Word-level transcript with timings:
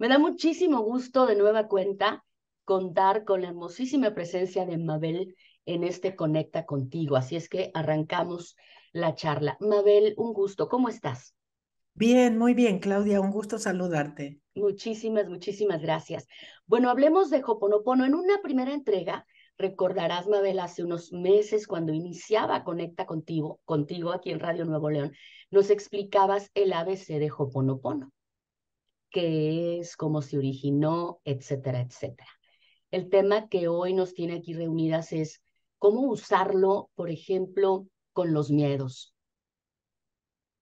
Me 0.00 0.08
da 0.08 0.18
muchísimo 0.18 0.80
gusto 0.80 1.26
de 1.26 1.36
nueva 1.36 1.68
cuenta 1.68 2.24
contar 2.64 3.26
con 3.26 3.42
la 3.42 3.48
hermosísima 3.48 4.14
presencia 4.14 4.64
de 4.64 4.78
Mabel 4.78 5.36
en 5.66 5.84
este 5.84 6.16
Conecta 6.16 6.64
contigo. 6.64 7.16
Así 7.16 7.36
es 7.36 7.50
que 7.50 7.70
arrancamos 7.74 8.56
la 8.92 9.14
charla. 9.14 9.58
Mabel, 9.60 10.14
un 10.16 10.32
gusto. 10.32 10.70
¿Cómo 10.70 10.88
estás? 10.88 11.34
Bien, 11.92 12.38
muy 12.38 12.54
bien, 12.54 12.78
Claudia. 12.78 13.20
Un 13.20 13.30
gusto 13.30 13.58
saludarte. 13.58 14.40
Muchísimas, 14.54 15.28
muchísimas 15.28 15.82
gracias. 15.82 16.26
Bueno, 16.64 16.88
hablemos 16.88 17.28
de 17.28 17.42
Hoponopono. 17.46 18.06
En 18.06 18.14
una 18.14 18.40
primera 18.40 18.72
entrega, 18.72 19.26
recordarás, 19.58 20.26
Mabel, 20.28 20.60
hace 20.60 20.82
unos 20.82 21.12
meses 21.12 21.66
cuando 21.66 21.92
iniciaba 21.92 22.64
Conecta 22.64 23.04
contigo, 23.04 23.60
contigo 23.66 24.12
aquí 24.12 24.30
en 24.30 24.40
Radio 24.40 24.64
Nuevo 24.64 24.88
León, 24.88 25.12
nos 25.50 25.68
explicabas 25.68 26.50
el 26.54 26.72
ABC 26.72 27.18
de 27.18 27.30
Hoponopono 27.30 28.10
qué 29.10 29.78
es, 29.78 29.96
cómo 29.96 30.22
se 30.22 30.38
originó, 30.38 31.20
etcétera, 31.24 31.80
etcétera. 31.80 32.30
El 32.90 33.08
tema 33.08 33.48
que 33.48 33.68
hoy 33.68 33.94
nos 33.94 34.14
tiene 34.14 34.34
aquí 34.34 34.52
reunidas 34.52 35.12
es 35.12 35.42
cómo 35.78 36.02
usarlo, 36.02 36.90
por 36.94 37.10
ejemplo, 37.10 37.86
con 38.12 38.32
los 38.32 38.50
miedos. 38.50 39.14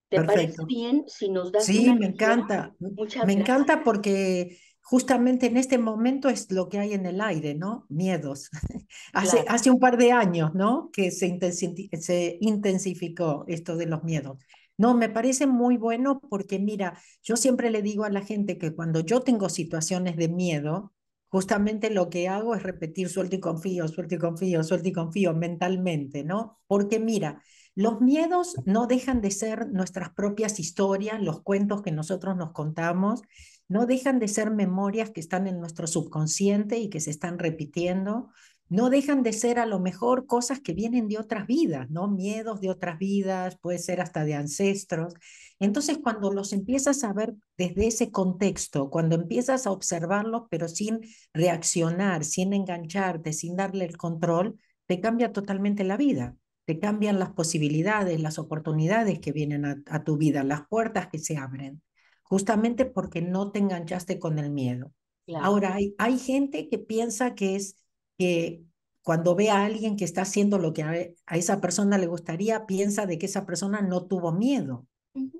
¿Te 0.09 0.23
parece 0.23 0.65
bien 0.67 1.05
si 1.07 1.29
nos 1.29 1.53
das 1.53 1.67
Sí, 1.67 1.93
me 1.93 2.07
encanta. 2.07 2.75
Muchas 2.79 3.27
me 3.27 3.35
encanta 3.35 3.85
porque 3.85 4.59
justamente 4.81 5.47
en 5.47 5.59
este 5.59 5.77
momento 5.77 6.31
es 6.31 6.51
lo 6.51 6.71
que 6.71 6.79
hay 6.79 6.95
en 6.95 7.05
el 7.05 7.21
aire, 7.21 7.55
¿no? 7.55 7.85
Miedos. 7.91 8.49
hace, 9.13 9.45
hace 9.49 9.71
un 9.71 9.79
par 9.79 9.99
de 9.99 10.13
años, 10.13 10.55
¿no? 10.55 10.89
Que 10.93 11.11
se, 11.11 11.39
se 11.53 12.39
intensificó 12.41 13.45
esto 13.49 13.77
de 13.77 13.87
los 13.87 14.03
miedos. 14.03 14.39
No, 14.79 14.95
me 14.95 15.09
parece 15.09 15.47
muy 15.47 15.77
bueno 15.77 16.21
porque 16.31 16.59
mira, 16.61 17.01
yo 17.23 17.37
siempre 17.37 17.71
le 17.71 17.83
digo 17.83 18.05
a 18.05 18.11
la 18.11 18.23
gente 18.25 18.59
que 18.59 18.75
cuando 18.75 19.01
yo 19.01 19.21
tengo 19.23 19.49
situaciones 19.49 20.17
de 20.17 20.29
miedo, 20.29 20.93
justamente 21.29 21.91
lo 21.91 22.09
que 22.11 22.29
hago 22.29 22.55
es 22.55 22.63
repetir 22.63 23.09
suelto 23.09 23.35
y 23.37 23.41
confío, 23.41 23.89
suelto 23.89 24.15
y 24.15 24.19
confío, 24.19 24.63
suelto 24.63 24.89
y 24.89 24.93
confío 24.93 25.35
mentalmente, 25.35 26.23
¿no? 26.23 26.61
Porque 26.69 27.01
mira, 27.01 27.43
los 27.75 28.01
miedos 28.01 28.55
no 28.67 28.87
dejan 28.87 29.21
de 29.21 29.33
ser 29.33 29.69
nuestras 29.69 30.11
propias 30.11 30.61
historias, 30.61 31.21
los 31.21 31.43
cuentos 31.43 31.83
que 31.83 31.93
nosotros 31.93 32.37
nos 32.37 32.53
contamos, 32.53 33.23
no 33.69 33.85
dejan 33.85 34.21
de 34.21 34.29
ser 34.29 34.51
memorias 34.53 35.11
que 35.11 35.21
están 35.21 35.47
en 35.49 35.61
nuestro 35.61 35.89
subconsciente 35.89 36.79
y 36.79 36.89
que 36.89 37.01
se 37.01 37.11
están 37.11 37.39
repitiendo 37.39 38.31
no 38.69 38.91
dejan 38.91 39.23
de 39.23 39.33
ser 39.33 39.59
a 39.59 39.67
lo 39.67 39.81
mejor 39.81 40.27
cosas 40.27 40.61
que 40.61 40.75
vienen 40.75 41.09
de 41.09 41.19
otras 41.19 41.47
vidas, 41.47 41.89
¿no? 41.91 42.09
Miedos 42.09 42.61
de 42.61 42.71
otras 42.71 42.99
vidas, 42.99 43.59
puede 43.61 43.79
ser 43.79 44.01
hasta 44.01 44.25
de 44.25 44.35
ancestros. 44.35 45.15
Entonces, 45.59 45.99
cuando 46.03 46.33
los 46.33 46.53
empiezas 46.53 47.03
a 47.03 47.13
ver 47.13 47.35
desde 47.57 47.87
ese 47.87 48.11
contexto, 48.11 48.91
cuando 48.91 49.17
empiezas 49.17 49.67
a 49.67 49.71
observarlos, 49.71 50.43
pero 50.51 50.69
sin 50.69 51.01
reaccionar, 51.33 52.25
sin 52.25 52.53
engancharte, 52.53 53.33
sin 53.33 53.57
darle 53.57 53.87
el 53.87 53.97
control, 53.97 54.59
te 54.87 55.01
cambia 55.01 55.33
totalmente 55.33 55.85
la 55.85 55.97
vida. 55.97 56.37
Te 56.67 56.79
cambian 56.79 57.19
las 57.19 57.31
posibilidades, 57.31 58.21
las 58.21 58.39
oportunidades 58.39 59.21
que 59.21 59.33
vienen 59.33 59.65
a, 59.65 60.05
tu 60.05 60.19
vida, 60.19 60.45
las 60.45 60.69
puertas 60.69 61.09
que 61.09 61.19
se 61.19 61.39
abren, 61.39 61.81
justamente 62.23 62.85
porque 62.85 63.23
no 63.23 63.51
te 63.51 63.59
enganchaste 63.59 64.19
con 64.19 64.39
el 64.39 64.51
miedo. 64.51 64.93
Ahora, 65.41 65.75
hay, 65.75 65.95
hay 65.99 66.19
gente 66.19 66.69
que 66.69 66.79
piensa 66.79 67.35
que 67.35 67.57
es 67.57 67.77
que 68.19 68.65
cuando 69.03 69.35
ve 69.35 69.49
a 69.49 69.65
alguien 69.65 69.97
que 69.97 70.05
está 70.05 70.23
haciendo 70.23 70.59
lo 70.59 70.75
que 70.75 70.83
a, 70.83 71.35
esa 71.35 71.61
persona 71.63 71.97
le 71.97 72.07
gustaría, 72.07 72.67
piensa 72.67 73.07
de 73.07 73.19
que 73.19 73.27
esa 73.27 73.47
persona 73.47 73.81
no 73.81 74.07
tuvo 74.07 74.33
miedo. 74.33 74.87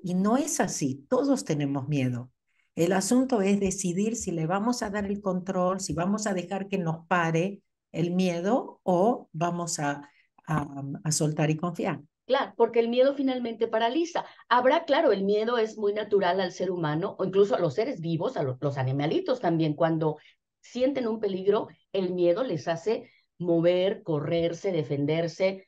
Y 0.03 0.15
no 0.15 0.37
es 0.37 0.59
así, 0.59 1.05
todos 1.07 1.45
tenemos 1.45 1.87
miedo. 1.87 2.31
El 2.75 2.93
asunto 2.93 3.41
es 3.41 3.59
decidir 3.59 4.15
si 4.15 4.31
le 4.31 4.47
vamos 4.47 4.81
a 4.81 4.89
dar 4.89 5.05
el 5.05 5.21
control, 5.21 5.81
si 5.81 5.93
vamos 5.93 6.25
a 6.25 6.33
dejar 6.33 6.67
que 6.67 6.77
nos 6.77 7.05
pare 7.05 7.61
el 7.91 8.11
miedo 8.11 8.79
o 8.83 9.29
vamos 9.33 9.79
a, 9.79 10.09
a, 10.47 11.11
soltar 11.11 11.49
y 11.49 11.57
confiar. 11.57 12.01
Claro, 12.25 12.53
porque 12.57 12.79
el 12.79 12.89
miedo 12.89 13.15
finalmente 13.15 13.67
paraliza. 13.67 14.25
Habrá, 14.47 14.85
claro, 14.85 15.11
el 15.11 15.23
miedo 15.23 15.57
es 15.57 15.77
muy 15.77 15.93
natural 15.93 16.39
al 16.39 16.51
ser 16.51 16.71
humano 16.71 17.15
o 17.19 17.25
incluso 17.25 17.55
a 17.55 17.59
los 17.59 17.73
seres 17.73 18.01
vivos, 18.01 18.37
a 18.37 18.43
los 18.43 18.77
animalitos 18.77 19.39
también. 19.39 19.73
Cuando 19.73 20.17
sienten 20.61 21.07
un 21.07 21.19
peligro, 21.19 21.67
el 21.93 22.13
miedo 22.13 22.43
les 22.43 22.67
hace 22.67 23.09
mover, 23.37 24.03
correrse, 24.03 24.71
defenderse. 24.71 25.67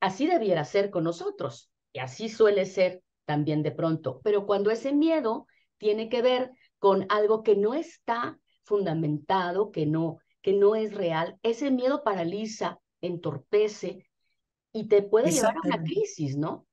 Así 0.00 0.26
debiera 0.26 0.64
ser 0.64 0.90
con 0.90 1.04
nosotros 1.04 1.70
y 1.92 2.00
así 2.00 2.28
suele 2.28 2.66
ser 2.66 3.02
también 3.24 3.62
de 3.62 3.70
pronto. 3.70 4.20
Pero 4.24 4.46
cuando 4.46 4.70
ese 4.70 4.92
miedo 4.92 5.46
tiene 5.78 6.08
que 6.08 6.22
ver 6.22 6.50
con 6.78 7.06
algo 7.08 7.42
que 7.42 7.56
no 7.56 7.74
está 7.74 8.38
fundamentado, 8.64 9.70
que 9.70 9.86
no, 9.86 10.18
que 10.40 10.52
no 10.52 10.74
es 10.74 10.94
real, 10.94 11.38
ese 11.42 11.70
miedo 11.70 12.02
paraliza, 12.02 12.80
entorpece 13.00 14.06
y 14.72 14.88
te 14.88 15.02
puede 15.02 15.30
llevar 15.30 15.56
a 15.56 15.66
una 15.66 15.82
crisis, 15.82 16.36
¿no? 16.36 16.66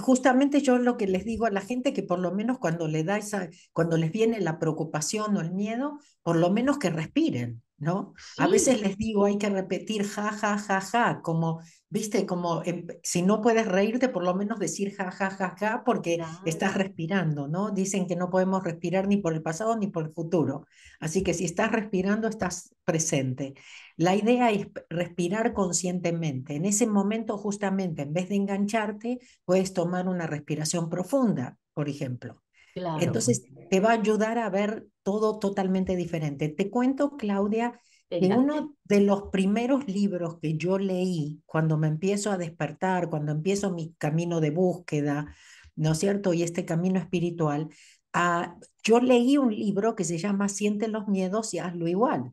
Justamente 0.00 0.60
yo 0.60 0.78
lo 0.78 0.96
que 0.96 1.06
les 1.06 1.24
digo 1.24 1.46
a 1.46 1.50
la 1.50 1.60
gente 1.60 1.92
que 1.92 2.02
por 2.02 2.18
lo 2.18 2.32
menos 2.32 2.58
cuando 2.58 2.88
le 2.88 3.04
da 3.04 3.18
esa, 3.18 3.48
cuando 3.72 3.96
les 3.96 4.12
viene 4.12 4.40
la 4.40 4.58
preocupación 4.58 5.36
o 5.36 5.40
el 5.40 5.52
miedo, 5.52 5.98
por 6.22 6.36
lo 6.36 6.50
menos 6.50 6.78
que 6.78 6.90
respiren, 6.90 7.62
¿no? 7.82 8.14
A 8.38 8.46
veces 8.46 8.80
les 8.80 8.96
digo, 8.96 9.24
hay 9.24 9.38
que 9.38 9.48
repetir 9.50 10.06
ja, 10.06 10.30
ja, 10.30 10.56
ja, 10.56 10.80
ja, 10.80 11.20
como, 11.20 11.60
viste, 11.88 12.26
como 12.26 12.62
si 13.02 13.22
no 13.22 13.42
puedes 13.42 13.66
reírte, 13.66 14.08
por 14.08 14.22
lo 14.22 14.34
menos 14.34 14.60
decir 14.60 14.94
ja, 14.94 15.10
ja, 15.10 15.30
ja, 15.30 15.56
ja, 15.58 15.82
porque 15.84 16.22
estás 16.46 16.74
respirando, 16.74 17.48
¿no? 17.48 17.72
Dicen 17.72 18.06
que 18.06 18.14
no 18.14 18.30
podemos 18.30 18.62
respirar 18.62 19.08
ni 19.08 19.16
por 19.16 19.32
el 19.34 19.42
pasado 19.42 19.76
ni 19.76 19.88
por 19.88 20.04
el 20.04 20.12
futuro. 20.12 20.66
Así 21.00 21.24
que 21.24 21.34
si 21.34 21.44
estás 21.44 21.72
respirando, 21.72 22.28
estás 22.28 22.72
presente. 22.84 23.54
La 23.96 24.14
idea 24.14 24.52
es 24.52 24.68
respirar 24.88 25.52
conscientemente. 25.52 26.54
En 26.54 26.64
ese 26.64 26.86
momento, 26.86 27.36
justamente, 27.36 28.02
en 28.02 28.12
vez 28.12 28.28
de 28.28 28.36
engancharte, 28.36 29.18
puedes 29.44 29.72
tomar 29.74 30.08
una 30.08 30.28
respiración 30.28 30.88
profunda, 30.88 31.58
por 31.74 31.88
ejemplo. 31.88 32.41
Entonces, 32.74 33.44
te 33.70 33.80
va 33.80 33.90
a 33.90 33.94
ayudar 33.94 34.38
a 34.38 34.50
ver 34.50 34.86
todo 35.02 35.38
totalmente 35.38 35.96
diferente. 35.96 36.48
Te 36.48 36.70
cuento, 36.70 37.16
Claudia, 37.16 37.80
que 38.08 38.26
uno 38.28 38.76
de 38.84 39.00
los 39.00 39.24
primeros 39.30 39.86
libros 39.86 40.38
que 40.40 40.56
yo 40.56 40.78
leí 40.78 41.42
cuando 41.46 41.78
me 41.78 41.88
empiezo 41.88 42.30
a 42.30 42.38
despertar, 42.38 43.08
cuando 43.08 43.32
empiezo 43.32 43.72
mi 43.72 43.94
camino 43.98 44.40
de 44.40 44.50
búsqueda, 44.50 45.34
¿no 45.76 45.92
es 45.92 45.98
cierto? 45.98 46.34
Y 46.34 46.42
este 46.42 46.64
camino 46.64 46.98
espiritual, 46.98 47.68
ah, 48.12 48.56
yo 48.82 49.00
leí 49.00 49.38
un 49.38 49.54
libro 49.54 49.96
que 49.96 50.04
se 50.04 50.18
llama 50.18 50.48
Siente 50.48 50.88
los 50.88 51.08
miedos 51.08 51.54
y 51.54 51.58
hazlo 51.58 51.88
igual. 51.88 52.32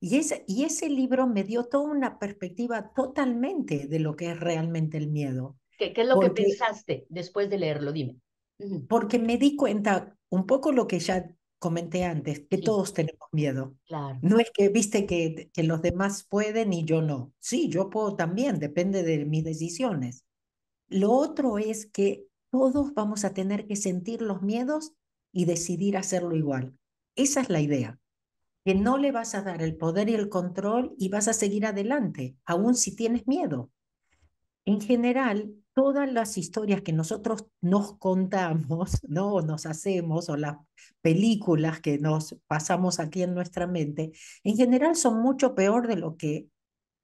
Y 0.00 0.18
ese, 0.18 0.44
y 0.46 0.64
ese 0.64 0.88
libro 0.88 1.26
me 1.26 1.44
dio 1.44 1.64
toda 1.64 1.90
una 1.90 2.18
perspectiva 2.18 2.92
totalmente 2.94 3.88
de 3.88 3.98
lo 3.98 4.16
que 4.16 4.30
es 4.30 4.38
realmente 4.38 4.98
el 4.98 5.08
miedo. 5.08 5.56
¿Qué, 5.78 5.92
qué 5.92 6.02
es 6.02 6.08
lo 6.08 6.20
que 6.20 6.30
pensaste 6.30 7.06
después 7.08 7.50
de 7.50 7.58
leerlo? 7.58 7.90
Dime. 7.90 8.16
Porque 8.88 9.18
me 9.18 9.36
di 9.36 9.56
cuenta 9.56 10.16
un 10.28 10.46
poco 10.46 10.72
lo 10.72 10.86
que 10.86 10.98
ya 10.98 11.34
comenté 11.58 12.04
antes, 12.04 12.42
que 12.48 12.58
todos 12.58 12.92
tenemos 12.92 13.28
miedo. 13.32 13.74
Claro. 13.86 14.18
No 14.22 14.38
es 14.38 14.50
que 14.52 14.68
viste 14.68 15.06
que, 15.06 15.50
que 15.52 15.62
los 15.62 15.80
demás 15.80 16.24
pueden 16.28 16.72
y 16.72 16.84
yo 16.84 17.00
no. 17.00 17.32
Sí, 17.38 17.68
yo 17.68 17.88
puedo 17.88 18.16
también, 18.16 18.58
depende 18.58 19.02
de 19.02 19.24
mis 19.24 19.44
decisiones. 19.44 20.24
Lo 20.88 21.12
otro 21.12 21.58
es 21.58 21.86
que 21.86 22.26
todos 22.50 22.94
vamos 22.94 23.24
a 23.24 23.34
tener 23.34 23.66
que 23.66 23.76
sentir 23.76 24.22
los 24.22 24.42
miedos 24.42 24.92
y 25.32 25.46
decidir 25.46 25.96
hacerlo 25.96 26.36
igual. 26.36 26.78
Esa 27.16 27.40
es 27.40 27.48
la 27.48 27.60
idea, 27.60 27.98
que 28.64 28.74
no 28.74 28.98
le 28.98 29.10
vas 29.10 29.34
a 29.34 29.42
dar 29.42 29.62
el 29.62 29.76
poder 29.76 30.08
y 30.08 30.14
el 30.14 30.28
control 30.28 30.94
y 30.98 31.08
vas 31.08 31.28
a 31.28 31.32
seguir 31.32 31.66
adelante, 31.66 32.36
aun 32.44 32.74
si 32.74 32.94
tienes 32.94 33.26
miedo. 33.26 33.70
En 34.64 34.80
general, 34.80 35.54
todas 35.74 36.12
las 36.12 36.38
historias 36.38 36.82
que 36.82 36.92
nosotros 36.92 37.46
nos 37.60 37.98
contamos, 37.98 39.00
¿no? 39.08 39.34
O 39.34 39.42
nos 39.42 39.66
hacemos, 39.66 40.28
o 40.28 40.36
las 40.36 40.56
películas 41.02 41.80
que 41.80 41.98
nos 41.98 42.36
pasamos 42.46 43.00
aquí 43.00 43.22
en 43.22 43.34
nuestra 43.34 43.66
mente, 43.66 44.12
en 44.44 44.56
general 44.56 44.96
son 44.96 45.20
mucho 45.20 45.54
peor 45.54 45.88
de 45.88 45.96
lo 45.96 46.16
que 46.16 46.48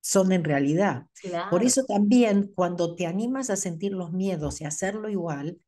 son 0.01 0.33
en 0.33 0.45
realidad. 0.45 1.07
Por 1.49 1.65
eso 1.65 1.85
también 1.85 2.53
cuando 2.55 2.95
te 2.95 3.07
animas 3.07 3.51
a 3.51 3.57
sentir 3.57 3.93
los 3.93 4.13
miedos 4.13 4.61
y 4.61 4.65
hacerlo 4.65 5.09
igual, 5.11 5.59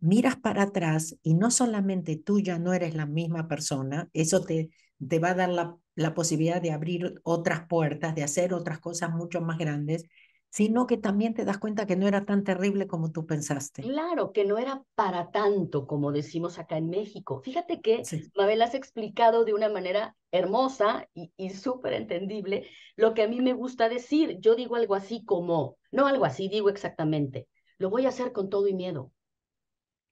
miras 0.00 0.36
para 0.36 0.64
atrás 0.64 1.16
y 1.22 1.34
no 1.34 1.50
solamente 1.50 2.16
tú 2.16 2.40
ya 2.40 2.58
no 2.58 2.72
eres 2.72 2.94
la 2.94 3.06
misma 3.06 3.48
persona, 3.48 4.08
eso 4.12 4.42
te, 4.44 4.70
te 5.06 5.18
va 5.18 5.30
a 5.30 5.34
dar 5.34 5.48
la, 5.50 5.76
la 5.94 6.14
posibilidad 6.14 6.60
de 6.62 6.72
abrir 6.72 7.20
otras 7.24 7.66
puertas, 7.68 8.14
de 8.14 8.22
hacer 8.24 8.54
otras 8.54 8.80
cosas 8.80 9.10
mucho 9.10 9.40
más 9.40 9.58
grandes, 9.58 10.04
sino 10.52 10.86
que 10.86 10.98
también 10.98 11.32
te 11.32 11.46
das 11.46 11.56
cuenta 11.56 11.86
que 11.86 11.96
no 11.96 12.06
era 12.06 12.26
tan 12.26 12.44
terrible 12.44 12.86
como 12.86 13.10
tú 13.10 13.24
pensaste. 13.24 13.82
Claro, 13.82 14.32
que 14.32 14.44
no 14.44 14.58
era 14.58 14.84
para 14.94 15.30
tanto, 15.30 15.86
como 15.86 16.12
decimos 16.12 16.58
acá 16.58 16.76
en 16.76 16.90
México. 16.90 17.40
Fíjate 17.42 17.80
que, 17.80 18.02
Mabel, 18.36 18.60
has 18.60 18.74
explicado 18.74 19.46
de 19.46 19.54
una 19.54 19.70
manera 19.70 20.14
hermosa 20.30 21.08
y, 21.14 21.32
y 21.38 21.50
súper 21.50 21.94
entendible 21.94 22.68
lo 22.96 23.14
que 23.14 23.22
a 23.22 23.28
mí 23.28 23.40
me 23.40 23.54
gusta 23.54 23.88
decir. 23.88 24.36
Yo 24.40 24.54
digo 24.54 24.76
algo 24.76 24.94
así 24.94 25.24
como, 25.24 25.78
no 25.90 26.06
algo 26.06 26.26
así, 26.26 26.50
digo 26.50 26.68
exactamente, 26.68 27.48
lo 27.78 27.88
voy 27.88 28.04
a 28.04 28.10
hacer 28.10 28.32
con 28.32 28.50
todo 28.50 28.68
y 28.68 28.74
miedo. 28.74 29.10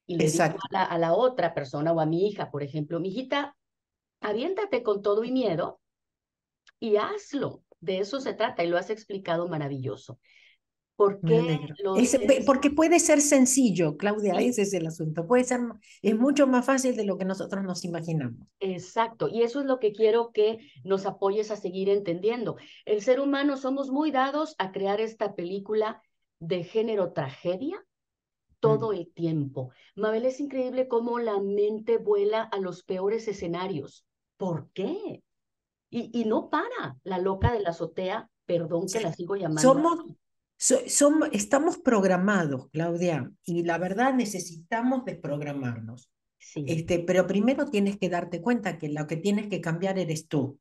Y 0.07 0.17
le 0.17 0.31
digo 0.31 0.57
a 0.59 0.67
la, 0.71 0.85
a 0.85 0.99
la 0.99 1.13
otra 1.13 1.53
persona 1.53 1.93
o 1.93 2.01
a 2.01 2.07
mi 2.07 2.27
hija, 2.27 2.51
por 2.51 2.63
ejemplo, 2.63 2.99
mi 2.99 3.11
hijita, 3.11 3.57
aviéntate 4.23 4.83
con 4.83 5.03
todo 5.03 5.23
y 5.23 5.33
miedo 5.33 5.81
y 6.81 6.97
hazlo. 6.97 7.63
De 7.81 7.99
eso 7.99 8.21
se 8.21 8.35
trata 8.35 8.65
y 8.65 8.69
lo 8.69 8.77
has 8.79 8.91
explicado 8.91 9.49
maravilloso. 9.49 10.19
¿Por 11.01 11.19
qué 11.23 11.59
Porque 12.45 12.71
puede 12.71 13.01
ser 13.01 13.23
sencillo, 13.23 13.97
Claudia, 13.97 14.35
ese 14.35 14.63
es 14.63 14.75
el 14.75 14.87
asunto. 14.87 15.27
Puede 15.27 15.45
ser, 15.45 15.61
es 16.03 16.15
mucho 16.15 16.47
más 16.47 16.67
fácil 16.67 16.95
de 16.95 17.05
lo 17.05 17.17
que 17.17 17.25
nosotros 17.25 17.65
nos 17.65 17.87
imaginamos. 17.87 18.47
Exacto, 18.59 19.27
y 19.27 19.43
eso 19.43 19.61
es 19.61 19.67
lo 19.67 19.79
que 19.79 19.93
quiero 19.93 20.31
que 20.31 20.59
nos 20.85 21.07
apoyes 21.07 21.51
a 21.51 21.57
seguir 21.57 21.89
entendiendo. 21.89 22.57
El 22.85 23.01
ser 23.01 23.19
humano 23.19 23.57
somos 23.57 23.91
muy 23.91 24.11
dados 24.11 24.55
a 24.59 24.73
crear 24.73 25.01
esta 25.01 25.35
película 25.35 26.03
de 26.39 26.65
género 26.65 27.13
tragedia 27.13 27.83
todo 28.61 28.91
mm. 28.91 28.95
el 28.95 29.13
tiempo. 29.13 29.71
Mabel, 29.95 30.27
es 30.27 30.39
increíble 30.39 30.87
cómo 30.87 31.19
la 31.19 31.41
mente 31.41 31.97
vuela 31.97 32.43
a 32.43 32.59
los 32.59 32.83
peores 32.83 33.27
escenarios. 33.27 34.05
¿Por 34.37 34.71
qué? 34.73 35.23
Y, 35.91 36.11
y 36.19 36.25
no 36.25 36.49
para 36.49 36.97
la 37.03 37.19
loca 37.19 37.53
de 37.53 37.61
la 37.61 37.71
azotea, 37.71 38.31
perdón 38.47 38.87
que 38.87 39.01
la 39.01 39.13
sigo 39.13 39.37
llamando. 39.37 39.61
Somos, 39.61 40.05
somos, 40.87 41.29
estamos 41.33 41.79
programados, 41.79 42.69
Claudia, 42.71 43.31
y 43.45 43.65
la 43.65 43.79
verdad 43.79 44.15
necesitamos 44.15 45.05
desprogramarnos. 45.05 46.11
Sí. 46.39 46.65
Este, 46.67 47.01
pero 47.01 47.27
primero 47.27 47.67
tienes 47.67 47.99
que 47.99 48.09
darte 48.09 48.41
cuenta 48.41 48.79
que 48.79 48.89
lo 48.89 49.07
que 49.07 49.17
tienes 49.17 49.49
que 49.49 49.61
cambiar 49.61 49.99
eres 49.99 50.27
tú. 50.27 50.59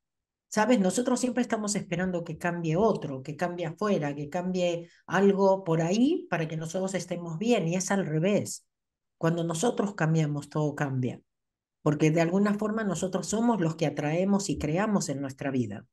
Sabes, 0.49 0.79
nosotros 0.79 1.19
siempre 1.19 1.43
estamos 1.43 1.75
esperando 1.75 2.23
que 2.23 2.37
cambie 2.37 2.75
otro, 2.75 3.21
que 3.21 3.35
cambie 3.35 3.67
afuera, 3.67 4.15
que 4.15 4.29
cambie 4.29 4.89
algo 5.05 5.63
por 5.63 5.81
ahí 5.81 6.27
para 6.29 6.47
que 6.47 6.57
nosotros 6.57 6.95
estemos 6.95 7.37
bien, 7.37 7.67
y 7.67 7.75
es 7.75 7.91
al 7.91 8.05
revés. 8.05 8.65
Cuando 9.17 9.43
nosotros 9.43 9.93
cambiamos, 9.93 10.49
todo 10.49 10.73
cambia, 10.75 11.21
porque 11.89 12.11
de 12.11 12.21
alguna 12.21 12.53
forma 12.53 12.83
nosotros 12.83 13.25
somos 13.25 13.59
los 13.59 13.75
que 13.75 13.87
atraemos 13.87 14.51
y 14.51 14.59
creamos 14.59 15.09
en 15.09 15.21
nuestra 15.21 15.49
vida. 15.49 15.87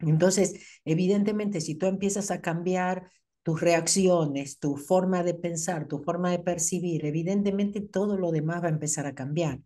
Entonces, 0.00 0.80
evidentemente, 0.84 1.60
si 1.60 1.76
tú 1.76 1.86
empiezas 1.86 2.32
a 2.32 2.40
cambiar 2.40 3.08
tus 3.44 3.60
reacciones, 3.60 4.58
tu 4.58 4.76
forma 4.76 5.22
de 5.22 5.34
pensar, 5.34 5.86
tu 5.86 6.00
forma 6.00 6.32
de 6.32 6.40
percibir, 6.40 7.06
evidentemente 7.06 7.82
todo 7.82 8.18
lo 8.18 8.32
demás 8.32 8.64
va 8.64 8.66
a 8.66 8.70
empezar 8.70 9.06
a 9.06 9.14
cambiar. 9.14 9.60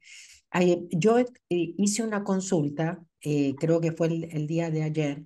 Yo 0.90 1.19
eh, 1.19 1.25
hice 1.48 2.02
una 2.02 2.22
consulta, 2.22 3.02
eh, 3.22 3.54
creo 3.58 3.81
que 3.81 3.92
fue 3.92 4.08
el, 4.08 4.46
día 4.46 4.70
de 4.70 4.82
ayer, 4.82 5.25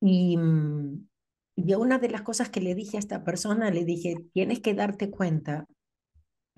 y, 0.00 0.36
mm, 0.36 1.08
y 1.56 1.74
una 1.74 1.98
de 1.98 2.10
las 2.10 2.22
cosas 2.22 2.48
que 2.48 2.60
le 2.60 2.76
dije 2.76 2.96
a 2.96 3.00
esta 3.00 3.24
persona, 3.24 3.72
le 3.72 3.84
dije, 3.84 4.24
tienes 4.32 4.60
que 4.60 4.74
darte 4.74 5.10
cuenta 5.10 5.66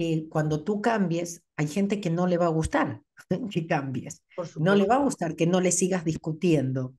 que 0.01 0.31
cuando 0.31 0.65
tú 0.65 0.81
cambies, 0.81 1.43
hay 1.59 1.69
gente 1.69 2.01
que 2.01 2.09
no 2.09 2.27
le 2.27 2.39
va 2.39 2.47
a 2.47 2.57
gustar 2.57 3.03
que 3.51 3.67
cambies. 3.67 4.23
No 4.59 4.75
le 4.75 4.87
va 4.87 4.95
a 4.95 5.05
gustar 5.05 5.37
que 5.37 5.47
no 5.47 5.61
le 5.61 5.73
sigas 5.73 6.07
discutiendo 6.07 6.95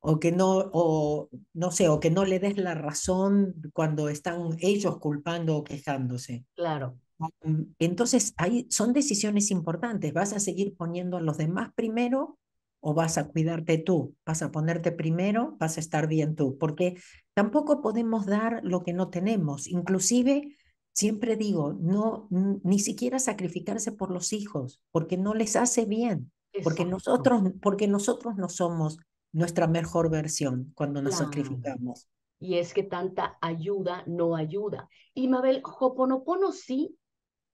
o 0.00 0.18
que 0.18 0.32
no, 0.32 0.68
o 0.72 1.28
no 1.54 1.70
sé, 1.70 1.88
o 1.88 2.00
que 2.00 2.10
no 2.10 2.24
le 2.24 2.40
des 2.40 2.56
la 2.56 2.74
razón 2.74 3.54
cuando 3.72 4.08
están 4.08 4.56
ellos 4.58 4.98
culpando 4.98 5.58
o 5.58 5.62
quejándose. 5.62 6.44
Claro. 6.56 6.98
Mm, 7.44 7.74
entonces, 7.78 8.34
ahí 8.36 8.66
son 8.68 8.94
decisiones 8.94 9.52
importantes. 9.52 10.12
¿Vas 10.12 10.32
a 10.32 10.40
seguir 10.40 10.74
poniendo 10.74 11.18
a 11.18 11.20
los 11.20 11.38
demás 11.38 11.70
primero 11.76 12.36
o 12.80 12.94
vas 12.94 13.16
a 13.16 13.28
cuidarte 13.28 13.78
tú? 13.78 14.16
¿Vas 14.26 14.42
a 14.42 14.50
ponerte 14.50 14.90
primero? 14.90 15.56
¿Vas 15.60 15.76
a 15.76 15.80
estar 15.80 16.08
bien 16.08 16.34
tú? 16.34 16.58
Porque 16.58 16.96
tampoco 17.32 17.80
podemos 17.80 18.26
dar 18.26 18.60
lo 18.64 18.82
que 18.82 18.92
no 18.92 19.08
tenemos. 19.08 19.68
Inclusive, 19.68 20.56
siempre 20.92 21.36
digo, 21.36 21.72
no, 21.72 22.28
ni 22.30 22.78
siquiera 22.78 23.18
sacrificarse 23.18 23.92
por 23.92 24.10
los 24.10 24.32
hijos, 24.32 24.80
porque 24.90 25.16
no 25.16 25.34
les 25.34 25.56
hace 25.56 25.84
bien. 25.84 26.32
Porque 26.64 26.84
nosotros, 26.84 27.42
porque 27.62 27.86
nosotros 27.86 28.36
no 28.36 28.48
somos 28.48 28.98
nuestra 29.32 29.66
mejor 29.66 30.10
versión 30.10 30.72
cuando 30.74 31.00
nos 31.00 31.16
sacrificamos. 31.16 32.08
Y 32.40 32.56
es 32.56 32.74
que 32.74 32.82
tanta 32.82 33.38
ayuda 33.40 34.02
no 34.06 34.34
ayuda. 34.34 34.88
Y 35.14 35.28
Mabel, 35.28 35.62
Hoponopono 35.62 36.52
sí 36.52 36.96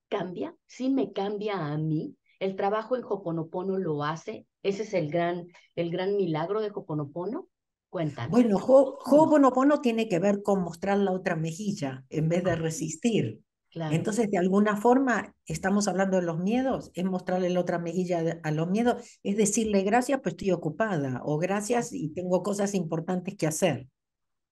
cambia, 0.08 0.54
sí 0.66 0.90
me 0.90 1.12
cambia 1.12 1.66
a 1.66 1.76
mí. 1.76 2.16
El 2.38 2.56
trabajo 2.56 2.96
en 2.96 3.04
Hoponopono 3.04 3.78
lo 3.78 4.04
hace. 4.04 4.46
Ese 4.62 4.84
es 4.84 4.94
el 4.94 5.10
gran, 5.10 5.46
el 5.74 5.90
gran 5.90 6.16
milagro 6.16 6.60
de 6.60 6.70
Hoponopono. 6.74 7.48
Cuéntanos. 7.96 8.30
Bueno, 8.30 8.58
Hoponopono 8.58 9.80
tiene 9.80 10.06
que 10.06 10.18
ver 10.18 10.42
con 10.42 10.62
mostrar 10.62 10.98
la 10.98 11.12
otra 11.12 11.34
mejilla 11.34 12.04
en 12.10 12.28
vez 12.28 12.44
de 12.44 12.54
resistir. 12.54 13.40
Entonces, 13.72 14.30
de 14.30 14.36
alguna 14.36 14.76
forma, 14.76 15.34
estamos 15.46 15.88
hablando 15.88 16.18
de 16.18 16.22
los 16.24 16.38
miedos, 16.38 16.90
es 16.92 17.06
mostrarle 17.06 17.48
la 17.48 17.60
otra 17.60 17.78
mejilla 17.78 18.38
a 18.42 18.50
los 18.50 18.68
miedos, 18.68 19.02
es 19.22 19.38
decirle 19.38 19.82
gracias, 19.82 20.20
pues 20.22 20.34
estoy 20.34 20.50
ocupada, 20.50 21.22
o 21.24 21.38
gracias 21.38 21.94
y 21.94 22.10
tengo 22.10 22.42
cosas 22.42 22.74
importantes 22.74 23.34
que 23.34 23.46
hacer. 23.46 23.88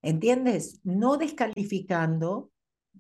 ¿Entiendes? 0.01 0.81
No 0.83 1.19
descalificando, 1.19 2.51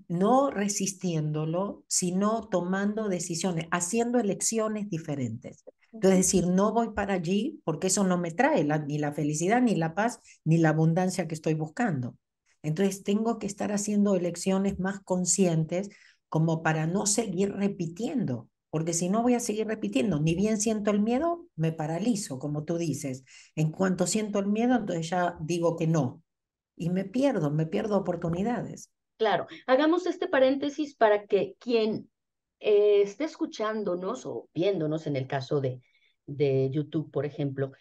no 0.08 0.50
resistiéndolo, 0.50 1.85
sino 1.88 2.49
tomando 2.50 3.08
decisiones, 3.08 3.64
haciendo 3.70 4.19
elecciones 4.19 4.91
diferentes. 4.91 5.64
Entonces, 5.94 6.19
decir, 6.19 6.49
no 6.49 6.73
voy 6.73 6.91
para 6.91 7.14
allí 7.14 7.61
porque 7.64 7.87
eso 7.87 8.02
no 8.02 8.19
me 8.19 8.32
trae 8.32 8.67
ni 8.87 8.99
la 8.99 9.12
felicidad, 9.12 9.62
ni 9.62 9.76
la 9.76 9.94
paz, 9.94 10.20
ni 10.44 10.58
la 10.58 10.70
abundancia 10.70 11.29
que 11.29 11.35
estoy 11.35 11.55
buscando. 11.55 12.17
Entonces, 12.62 13.05
tengo 13.05 13.38
que 13.38 13.46
estar 13.46 13.70
haciendo 13.70 14.17
elecciones 14.17 14.81
más 14.81 15.00
conscientes 15.00 15.91
como 16.29 16.64
para 16.64 16.88
no 16.88 17.06
seguir 17.06 17.52
repitiendo, 17.52 18.49
porque 18.70 18.93
si 18.93 19.08
no 19.08 19.23
voy 19.23 19.35
a 19.35 19.41
seguir 19.41 19.69
repitiendo, 19.69 20.19
ni 20.19 20.35
bien 20.35 20.61
siento 20.61 20.91
el 20.91 21.00
miedo, 21.00 21.46
me 21.55 21.70
paralizo, 21.70 22.41
como 22.41 22.64
tú 22.64 22.76
dices. 22.76 23.23
En 23.55 23.70
cuanto 23.70 24.08
siento 24.08 24.41
el 24.41 24.49
miedo, 24.49 24.75
entonces 24.75 25.11
ya 25.11 25.37
digo 25.41 25.76
que 25.76 25.87
no. 25.87 26.25
Y 26.76 26.91
me 26.91 27.05
pierdo, 27.05 27.52
me 27.52 27.67
pierdo 27.67 27.96
oportunidades. 27.96 28.91
Claro, 29.17 29.46
hagamos 29.69 30.06
este 30.06 30.26
paréntesis 30.26 30.96
para 30.96 31.26
que 31.26 31.55
quien 31.61 32.11
eh, 32.65 33.03
esté 33.03 33.25
escuchándonos 33.25 34.27
o 34.27 34.49
viéndonos 34.55 35.07
en 35.07 35.17
el 35.17 35.27
caso 35.27 35.61
de, 35.61 35.81
de 36.27 36.71
YouTube, 36.71 37.11
por 37.11 37.27
ejemplo, 37.27 37.73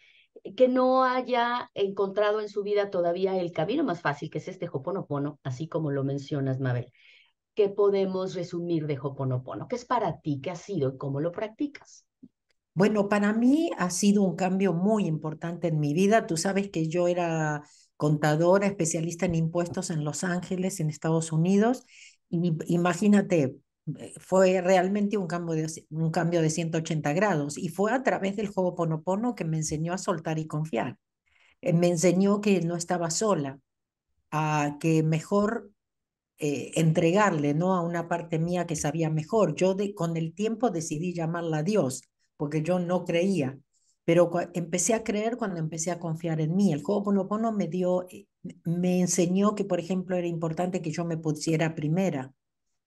que 0.56 0.68
no 0.68 1.04
haya 1.04 1.72
encontrado 1.74 2.42
en 2.42 2.50
su 2.50 2.64
vida 2.64 2.90
todavía 2.90 3.40
el 3.40 3.52
camino 3.52 3.84
más 3.84 4.02
fácil, 4.02 4.30
que 4.30 4.40
es 4.40 4.48
este 4.48 4.70
Hoponopono, 4.72 5.40
así 5.44 5.68
como 5.68 5.92
lo 5.92 6.04
mencionas, 6.04 6.60
Mabel. 6.60 6.92
¿qué 7.56 7.70
podemos 7.70 8.34
resumir 8.34 8.88
de 8.88 9.00
Hoponopono? 9.00 9.68
¿Qué 9.68 9.76
es 9.76 9.86
para 9.86 10.20
ti? 10.20 10.40
¿Qué 10.42 10.52
ha 10.52 10.56
sido 10.56 10.98
cómo 10.98 11.20
lo 11.20 11.32
practicas? 11.32 12.06
Bueno, 12.74 13.08
para 13.08 13.34
mí 13.34 13.70
ha 13.78 13.90
sido 13.92 14.24
un 14.24 14.36
cambio 14.36 14.74
muy 14.74 15.06
importante 15.06 15.68
en 15.68 15.80
mi 15.80 15.94
vida. 15.94 16.26
Tú 16.26 16.38
sabes 16.38 16.70
que 16.70 16.88
yo 16.88 17.08
era 17.08 17.64
contadora, 17.98 18.66
especialista 18.66 19.28
en 19.28 19.36
impuestos 19.36 19.92
en 19.92 20.04
Los 20.04 20.24
Ángeles, 20.24 20.80
en 20.80 20.90
Estados 20.90 21.32
Unidos. 21.32 21.86
Y 22.30 22.54
imagínate, 22.68 23.56
fue 24.18 24.62
realmente 24.62 25.18
un 25.18 25.28
cambio, 25.28 25.56
de, 25.56 25.86
un 25.90 26.12
cambio 26.12 26.42
de 26.42 26.50
180 26.50 27.14
grados 27.14 27.58
y 27.58 27.70
fue 27.70 27.92
a 27.92 28.04
través 28.04 28.36
del 28.36 28.50
Hoponopono 28.54 29.36
que 29.36 29.46
me 29.46 29.58
enseñó 29.58 29.94
a 29.94 29.98
soltar 29.98 30.40
y 30.40 30.48
confiar. 30.48 30.98
Eh, 31.62 31.74
me 31.74 31.88
enseñó 31.88 32.42
que 32.42 32.62
no 32.62 32.76
estaba 32.76 33.10
sola, 33.10 33.60
a 34.32 34.78
que 34.80 35.04
mejor 35.04 35.72
eh, 36.40 36.72
entregarle 36.76 37.54
¿no? 37.54 37.76
a 37.76 37.82
una 37.82 38.08
parte 38.08 38.40
mía 38.40 38.66
que 38.68 38.76
sabía 38.76 39.10
mejor. 39.10 39.56
Yo 39.56 39.76
de, 39.76 39.94
con 39.94 40.18
el 40.18 40.34
tiempo 40.34 40.72
decidí 40.72 41.14
llamarla 41.14 41.64
Dios, 41.64 42.04
porque 42.38 42.62
yo 42.64 42.80
no 42.80 43.06
creía, 43.06 43.58
pero 44.06 44.32
empecé 44.54 44.94
a 44.94 45.04
creer 45.04 45.38
cuando 45.38 45.60
empecé 45.60 45.92
a 45.92 46.00
confiar 46.00 46.42
en 46.42 46.56
mí. 46.56 46.74
El 46.74 46.84
Ho'oponopono 46.86 47.52
me 47.54 47.68
dio, 47.68 48.08
eh, 48.10 48.28
me 48.66 49.00
enseñó 49.02 49.56
que, 49.56 49.66
por 49.66 49.80
ejemplo, 49.80 50.18
era 50.18 50.28
importante 50.28 50.82
que 50.82 50.92
yo 50.92 51.06
me 51.06 51.18
pusiera 51.18 51.76
primera, 51.76 52.34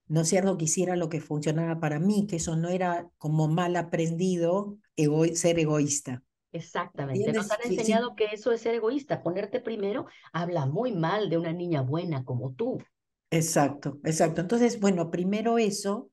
no 0.08 0.24
cierto 0.24 0.56
que 0.56 0.64
hiciera 0.64 0.96
lo 0.96 1.08
que 1.08 1.20
funcionaba 1.20 1.80
para 1.80 1.98
mí, 1.98 2.26
que 2.26 2.36
eso 2.36 2.56
no 2.56 2.68
era 2.68 3.08
como 3.18 3.48
mal 3.48 3.76
aprendido 3.76 4.78
ser 5.34 5.58
egoísta. 5.58 6.22
Exactamente. 6.52 7.32
Nos 7.32 7.50
han 7.50 7.58
enseñado 7.64 8.14
que 8.16 8.26
eso 8.32 8.52
es 8.52 8.60
ser 8.62 8.74
egoísta. 8.74 9.22
Ponerte 9.22 9.60
primero 9.60 10.06
habla 10.32 10.66
muy 10.66 10.92
mal 10.92 11.28
de 11.28 11.38
una 11.38 11.52
niña 11.52 11.82
buena 11.82 12.24
como 12.24 12.52
tú. 12.52 12.78
Exacto, 13.30 13.98
exacto. 14.04 14.40
Entonces, 14.40 14.80
bueno, 14.80 15.10
primero 15.10 15.58
eso, 15.58 16.10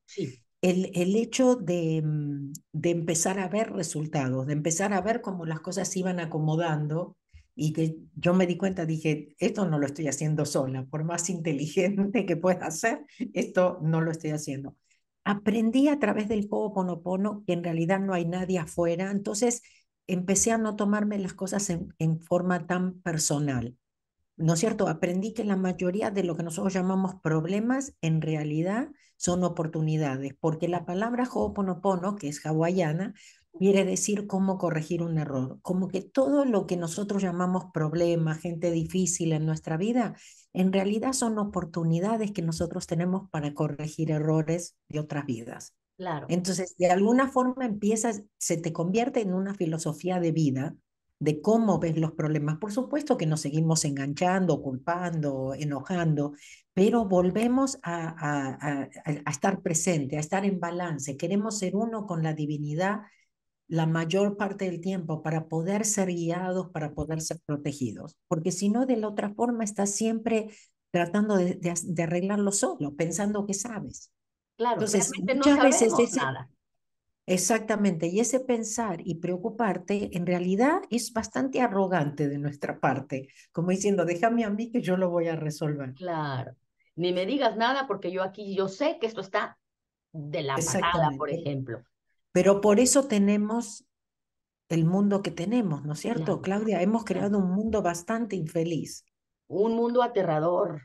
el, 0.61 0.91
el 0.95 1.15
hecho 1.15 1.55
de, 1.55 2.01
mm, 2.03 2.51
de 2.73 2.89
empezar 2.89 3.39
a 3.39 3.47
ver 3.47 3.71
resultados, 3.71 4.47
de 4.47 4.53
empezar 4.53 4.93
a 4.93 5.01
ver 5.01 5.21
cómo 5.21 5.45
las 5.45 5.61
cosas 5.61 5.87
se 5.89 5.99
iban 5.99 6.19
acomodando 6.19 7.15
y 7.55 7.73
que 7.73 7.97
yo 8.15 8.33
me 8.33 8.47
di 8.47 8.57
cuenta, 8.57 8.85
dije, 8.85 9.35
esto 9.39 9.65
no 9.67 9.79
lo 9.79 9.85
estoy 9.85 10.07
haciendo 10.07 10.45
sola, 10.45 10.85
por 10.85 11.03
más 11.03 11.29
inteligente 11.29 12.25
que 12.25 12.37
pueda 12.37 12.69
ser, 12.71 13.05
esto 13.33 13.79
no 13.81 14.01
lo 14.01 14.11
estoy 14.11 14.31
haciendo. 14.31 14.75
Aprendí 15.23 15.87
a 15.87 15.99
través 15.99 16.27
del 16.27 16.47
Ho'oponopono 16.49 17.43
que 17.45 17.53
en 17.53 17.63
realidad 17.63 17.99
no 17.99 18.13
hay 18.13 18.25
nadie 18.25 18.59
afuera, 18.59 19.11
entonces 19.11 19.61
empecé 20.07 20.51
a 20.51 20.57
no 20.57 20.75
tomarme 20.75 21.17
las 21.19 21.33
cosas 21.33 21.69
en, 21.69 21.93
en 21.99 22.19
forma 22.19 22.67
tan 22.67 23.01
personal. 23.01 23.77
¿no 24.35 24.53
es 24.53 24.59
cierto? 24.59 24.87
Aprendí 24.87 25.33
que 25.33 25.43
la 25.43 25.55
mayoría 25.55 26.11
de 26.11 26.23
lo 26.23 26.35
que 26.35 26.43
nosotros 26.43 26.73
llamamos 26.73 27.15
problemas 27.21 27.95
en 28.01 28.21
realidad 28.21 28.89
son 29.15 29.43
oportunidades, 29.43 30.33
porque 30.39 30.67
la 30.67 30.85
palabra 30.85 31.29
Ho'oponopono, 31.31 32.15
que 32.15 32.29
es 32.29 32.45
hawaiana, 32.45 33.13
quiere 33.57 33.85
decir 33.85 34.27
cómo 34.27 34.57
corregir 34.57 35.03
un 35.03 35.17
error. 35.17 35.59
Como 35.61 35.87
que 35.87 36.01
todo 36.01 36.45
lo 36.45 36.65
que 36.65 36.77
nosotros 36.77 37.21
llamamos 37.21 37.65
problemas, 37.73 38.39
gente 38.39 38.71
difícil 38.71 39.31
en 39.33 39.45
nuestra 39.45 39.77
vida, 39.77 40.15
en 40.53 40.73
realidad 40.73 41.13
son 41.13 41.37
oportunidades 41.39 42.31
que 42.31 42.41
nosotros 42.41 42.87
tenemos 42.87 43.29
para 43.29 43.53
corregir 43.53 44.11
errores 44.11 44.75
de 44.89 44.99
otras 44.99 45.25
vidas. 45.25 45.73
Claro. 45.97 46.25
Entonces, 46.29 46.75
de 46.77 46.89
alguna 46.89 47.29
forma 47.29 47.65
empiezas, 47.65 48.23
se 48.37 48.57
te 48.57 48.73
convierte 48.73 49.21
en 49.21 49.33
una 49.33 49.53
filosofía 49.53 50.19
de 50.19 50.31
vida 50.31 50.75
de 51.19 51.39
cómo 51.39 51.79
ves 51.79 51.97
los 51.97 52.11
problemas. 52.11 52.57
Por 52.57 52.73
supuesto 52.73 53.17
que 53.17 53.25
nos 53.25 53.39
seguimos 53.41 53.85
enganchando, 53.85 54.61
culpando, 54.61 55.53
enojando, 55.53 56.33
pero 56.73 57.05
volvemos 57.05 57.79
a, 57.81 58.89
a, 58.91 59.31
estar 59.31 59.61
presente, 59.61 60.17
a 60.17 60.19
estar 60.19 60.43
en 60.43 60.59
balance. 60.59 61.15
Queremos 61.15 61.59
ser 61.59 61.77
uno 61.77 62.05
con 62.07 62.23
la 62.23 62.33
divinidad 62.33 63.03
la 63.73 63.87
mayor 63.87 64.37
parte 64.37 64.65
del 64.65 64.81
tiempo 64.81 65.23
para 65.23 65.47
poder 65.47 65.83
ser 65.83 66.09
guiados, 66.09 66.69
para 66.69 66.93
poder 66.93 67.21
ser 67.21 67.39
protegidos, 67.43 68.15
porque 68.27 68.51
si 68.51 68.69
no, 68.69 68.85
de 68.85 68.97
la 68.97 69.07
otra 69.07 69.33
forma 69.33 69.63
estás 69.63 69.95
siempre 69.95 70.49
tratando 70.91 71.37
de, 71.37 71.55
de, 71.55 72.03
arreglarlo 72.03 72.51
solo, 72.51 72.95
pensando 72.95 73.47
que 73.47 73.55
sabes. 73.55 74.11
Claro, 74.57 74.75
Entonces, 74.75 75.11
muchas 75.17 75.57
no 75.57 75.63
veces 75.63 76.15
nada. 76.15 76.51
Exactamente, 77.25 78.05
y 78.05 78.19
ese 78.19 78.41
pensar 78.41 79.01
y 79.03 79.15
preocuparte 79.15 80.15
en 80.15 80.27
realidad 80.27 80.83
es 80.91 81.11
bastante 81.11 81.59
arrogante 81.59 82.29
de 82.29 82.37
nuestra 82.37 82.79
parte, 82.79 83.29
como 83.51 83.71
diciendo, 83.71 84.05
déjame 84.05 84.43
a 84.43 84.51
mí 84.51 84.69
que 84.69 84.83
yo 84.83 84.97
lo 84.97 85.09
voy 85.09 85.29
a 85.29 85.35
resolver. 85.35 85.95
Claro, 85.95 86.55
ni 86.95 87.11
me 87.11 87.25
digas 87.25 87.57
nada 87.57 87.87
porque 87.87 88.11
yo 88.11 88.21
aquí, 88.21 88.55
yo 88.55 88.67
sé 88.67 88.99
que 89.01 89.07
esto 89.07 89.21
está 89.21 89.57
de 90.11 90.43
la 90.43 90.57
patada, 90.57 91.09
por 91.17 91.31
ejemplo. 91.31 91.81
Pero 92.33 92.61
por 92.61 92.79
eso 92.79 93.07
tenemos 93.07 93.85
el 94.67 94.85
mundo 94.85 95.21
que 95.21 95.31
tenemos, 95.31 95.85
¿no 95.85 95.93
es 95.93 95.99
cierto, 95.99 96.41
Claudia? 96.41 96.81
Hemos 96.81 97.05
creado 97.05 97.37
un 97.37 97.51
mundo 97.53 97.81
bastante 97.81 98.35
infeliz. 98.35 99.05
Un 99.47 99.75
mundo 99.75 100.01
aterrador. 100.01 100.81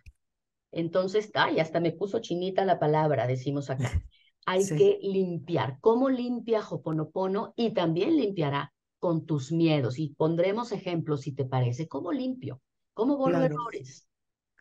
Entonces, 0.71 1.31
ay, 1.35 1.59
hasta 1.59 1.81
me 1.81 1.93
puso 1.93 2.21
chinita 2.21 2.65
la 2.65 2.79
palabra, 2.79 3.27
decimos 3.27 3.71
acá. 3.71 3.91
hay 4.47 4.67
que 4.67 4.99
limpiar. 5.03 5.79
¿Cómo 5.81 6.09
limpia 6.09 6.61
Hoponopono? 6.61 7.53
Y 7.55 7.75
también 7.75 8.17
limpiará 8.17 8.73
con 8.99 9.27
tus 9.27 9.53
miedos. 9.53 9.99
Y 9.99 10.15
pondremos 10.15 10.73
ejemplos, 10.73 11.23
si 11.23 11.33
te 11.33 11.45
parece. 11.45 11.87
¿Cómo 11.87 12.13
limpio? 12.13 12.63
¿Cómo 12.95 13.17
borro 13.17 13.43
errores? 13.43 14.08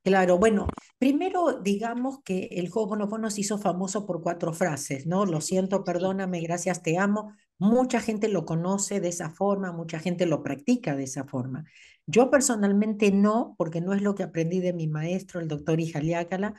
Claro, 0.08 0.38
bueno, 0.38 0.68
primero 0.98 1.60
digamos 1.62 2.22
que 2.24 2.48
el 2.54 2.70
Hoponopono 2.74 3.30
se 3.30 3.42
hizo 3.42 3.58
famoso 3.58 4.06
por 4.06 4.22
cuatro 4.22 4.54
frases, 4.54 5.06
¿no? 5.06 5.26
Lo 5.26 5.42
siento, 5.42 5.84
perdóname, 5.84 6.40
gracias, 6.40 6.82
te 6.82 6.98
amo. 6.98 7.34
Mucha 7.60 8.00
gente 8.00 8.30
lo 8.30 8.46
conoce 8.46 9.02
de 9.02 9.10
esa 9.10 9.32
forma, 9.32 9.74
mucha 9.74 10.00
gente 10.00 10.26
lo 10.26 10.44
practica 10.44 10.96
de 10.96 11.04
esa 11.04 11.26
forma. 11.26 11.66
Yo 12.06 12.32
personalmente 12.32 13.12
no, 13.12 13.54
porque 13.58 13.82
no 13.82 13.94
es 13.94 14.02
lo 14.02 14.16
que 14.16 14.24
aprendí 14.24 14.62
de 14.62 14.72
mi 14.72 14.88
maestro, 14.88 15.42
el 15.42 15.50
doctor 15.50 15.82
Ijaliácala, 15.82 16.54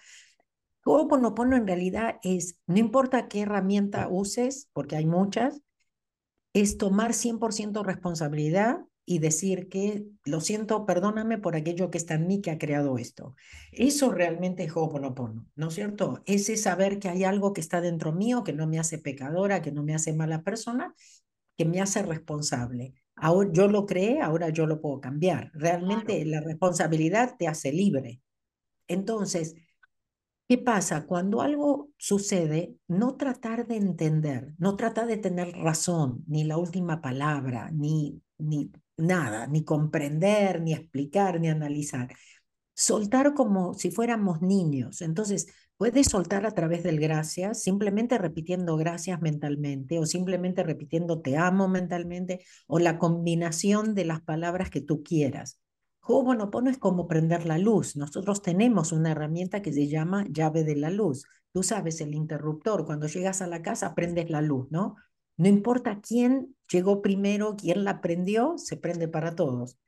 Ho'oponopono 0.84 1.56
en 1.56 1.66
realidad 1.66 2.16
es, 2.22 2.58
no 2.66 2.76
importa 2.76 3.28
qué 3.28 3.40
herramienta 3.40 4.08
uses, 4.10 4.68
porque 4.74 4.96
hay 4.96 5.06
muchas, 5.06 5.62
es 6.52 6.76
tomar 6.76 7.14
100% 7.14 7.82
responsabilidad 7.82 8.80
y 9.10 9.20
decir 9.20 9.70
que 9.70 10.04
lo 10.26 10.42
siento, 10.42 10.84
perdóname 10.84 11.38
por 11.38 11.56
aquello 11.56 11.90
que 11.90 11.96
está 11.96 12.12
en 12.12 12.26
mí 12.26 12.42
que 12.42 12.50
ha 12.50 12.58
creado 12.58 12.98
esto. 12.98 13.34
Eso 13.72 14.12
realmente 14.12 14.64
es 14.64 14.76
Ho'oponopono, 14.76 15.46
¿no 15.56 15.68
es 15.68 15.74
cierto? 15.74 16.22
Ese 16.26 16.58
saber 16.58 16.98
que 16.98 17.08
hay 17.08 17.24
algo 17.24 17.54
que 17.54 17.62
está 17.62 17.80
dentro 17.80 18.12
mío, 18.12 18.44
que 18.44 18.52
no 18.52 18.66
me 18.66 18.78
hace 18.78 18.98
pecadora, 18.98 19.62
que 19.62 19.72
no 19.72 19.82
me 19.82 19.94
hace 19.94 20.12
mala 20.12 20.42
persona, 20.42 20.94
que 21.56 21.64
me 21.64 21.80
hace 21.80 22.02
responsable. 22.02 22.96
Ahora 23.16 23.48
yo 23.50 23.66
lo 23.66 23.86
creé, 23.86 24.20
ahora 24.20 24.50
yo 24.50 24.66
lo 24.66 24.78
puedo 24.82 25.00
cambiar. 25.00 25.52
Realmente 25.54 26.22
la 26.26 26.42
responsabilidad 26.42 27.36
te 27.38 27.48
hace 27.48 27.72
libre. 27.72 28.20
Entonces, 28.88 29.54
¿Qué 30.50 30.56
pasa? 30.56 31.04
Cuando 31.04 31.42
algo 31.42 31.90
sucede, 31.98 32.74
no 32.88 33.16
tratar 33.16 33.66
de 33.66 33.76
entender, 33.76 34.54
no 34.56 34.76
tratar 34.76 35.06
de 35.06 35.18
tener 35.18 35.52
razón, 35.52 36.24
ni 36.26 36.44
la 36.44 36.56
última 36.56 37.02
palabra, 37.02 37.70
ni, 37.70 38.22
ni 38.38 38.72
nada, 38.98 39.46
ni 39.46 39.64
comprender, 39.64 40.60
ni 40.60 40.74
explicar, 40.74 41.40
ni 41.40 41.48
analizar. 41.48 42.14
Soltar 42.74 43.34
como 43.34 43.74
si 43.74 43.90
fuéramos 43.90 44.42
niños. 44.42 45.00
Entonces, 45.02 45.46
puedes 45.76 46.08
soltar 46.08 46.44
a 46.44 46.52
través 46.52 46.82
del 46.82 47.00
gracias, 47.00 47.62
simplemente 47.62 48.18
repitiendo 48.18 48.76
gracias 48.76 49.20
mentalmente 49.22 49.98
o 49.98 50.06
simplemente 50.06 50.62
repitiendo 50.62 51.20
te 51.20 51.36
amo 51.36 51.68
mentalmente 51.68 52.44
o 52.66 52.78
la 52.78 52.98
combinación 52.98 53.94
de 53.94 54.04
las 54.04 54.20
palabras 54.20 54.70
que 54.70 54.80
tú 54.80 55.02
quieras. 55.02 55.60
Ho'oponopono 56.00 56.70
es 56.70 56.78
como 56.78 57.06
prender 57.06 57.46
la 57.46 57.58
luz. 57.58 57.94
Nosotros 57.96 58.42
tenemos 58.42 58.92
una 58.92 59.12
herramienta 59.12 59.62
que 59.62 59.72
se 59.72 59.88
llama 59.88 60.24
llave 60.30 60.64
de 60.64 60.74
la 60.74 60.90
luz. 60.90 61.24
Tú 61.52 61.62
sabes, 61.62 62.00
el 62.00 62.14
interruptor, 62.14 62.86
cuando 62.86 63.06
llegas 63.06 63.42
a 63.42 63.46
la 63.46 63.62
casa 63.62 63.94
prendes 63.94 64.30
la 64.30 64.40
luz, 64.40 64.68
¿no? 64.70 64.96
No 65.38 65.48
importa 65.48 66.00
quién 66.00 66.54
llegó 66.70 67.00
primero, 67.00 67.56
quién 67.56 67.84
la 67.84 68.02
prendió, 68.02 68.58
se 68.58 68.76
prende 68.76 69.08
para 69.08 69.34
todos. 69.34 69.78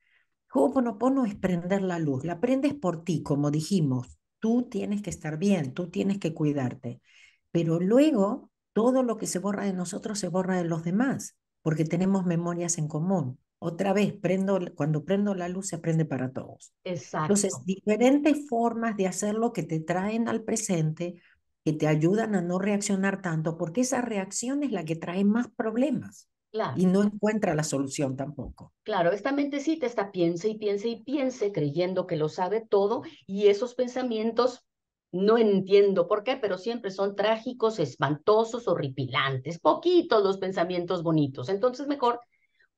Ho'oponopono 0.53 1.27
es 1.27 1.35
prender 1.35 1.83
la 1.83 1.99
luz. 1.99 2.25
La 2.25 2.41
prendes 2.41 2.73
por 2.73 3.05
ti, 3.05 3.23
como 3.23 3.51
dijimos. 3.51 4.19
Tú 4.39 4.69
tienes 4.71 5.03
que 5.03 5.11
estar 5.11 5.37
bien, 5.37 5.75
tú 5.75 5.91
tienes 5.91 6.19
que 6.19 6.33
cuidarte. 6.33 7.03
Pero 7.51 7.79
luego, 7.81 8.51
todo 8.73 9.03
lo 9.03 9.19
que 9.19 9.27
se 9.27 9.39
borra 9.39 9.65
de 9.65 9.75
nosotros 9.75 10.19
se 10.19 10.29
borra 10.29 10.57
de 10.57 10.65
los 10.65 10.83
demás, 10.83 11.37
porque 11.61 11.85
tenemos 11.85 12.25
memorias 12.25 12.79
en 12.79 12.89
común 12.89 13.39
otra 13.63 13.93
vez, 13.93 14.15
prendo, 14.15 14.59
cuando 14.75 15.05
prendo 15.05 15.35
la 15.35 15.49
luz 15.49 15.69
se 15.69 15.79
prende 15.79 16.07
para 16.07 16.33
todos. 16.33 16.73
Exacto. 16.83 17.25
Entonces, 17.25 17.53
diferentes 17.67 18.49
formas 18.49 18.97
de 18.97 19.07
hacerlo 19.07 19.53
que 19.53 19.63
te 19.63 19.81
traen 19.81 20.29
al 20.29 20.43
presente, 20.43 21.21
que 21.65 21.73
te 21.73 21.87
ayudan 21.87 22.35
a 22.35 22.43
no 22.43 22.59
reaccionar 22.59 23.23
tanto, 23.23 23.57
porque 23.57 23.83
esa 23.83 24.01
reacción 24.01 24.63
es 24.63 24.73
la 24.73 24.85
que 24.85 24.97
trae 24.97 25.25
más 25.25 25.49
problemas. 25.49 26.29
Y 26.77 26.87
no 26.87 27.05
encuentra 27.05 27.55
la 27.55 27.63
solución 27.63 28.17
tampoco. 28.17 28.73
Claro, 28.83 29.13
esta 29.13 29.31
mentecita 29.31 29.87
está 29.87 30.11
piense 30.11 30.49
y 30.49 30.59
piense 30.59 30.89
y 30.89 31.03
piense, 31.05 31.53
creyendo 31.53 32.07
que 32.09 32.17
lo 32.17 32.29
sabe 32.29 32.61
todo, 32.61 33.03
y 33.27 33.47
esos 33.47 33.75
pensamientos 33.75 34.65
no 35.13 35.39
entiendo 35.39 36.09
por 36.09 36.25
qué, 36.25 36.37
pero 36.37 36.59
siempre 36.59 36.91
son 36.91 37.15
trágicos, 37.15 37.79
espantosos, 37.79 38.67
horripilantes, 38.67 39.61
poquitos 39.61 40.23
los 40.23 40.39
pensamientos 40.39 41.03
bonitos. 41.03 41.49
Entonces, 41.49 41.87
mejor 41.87 42.21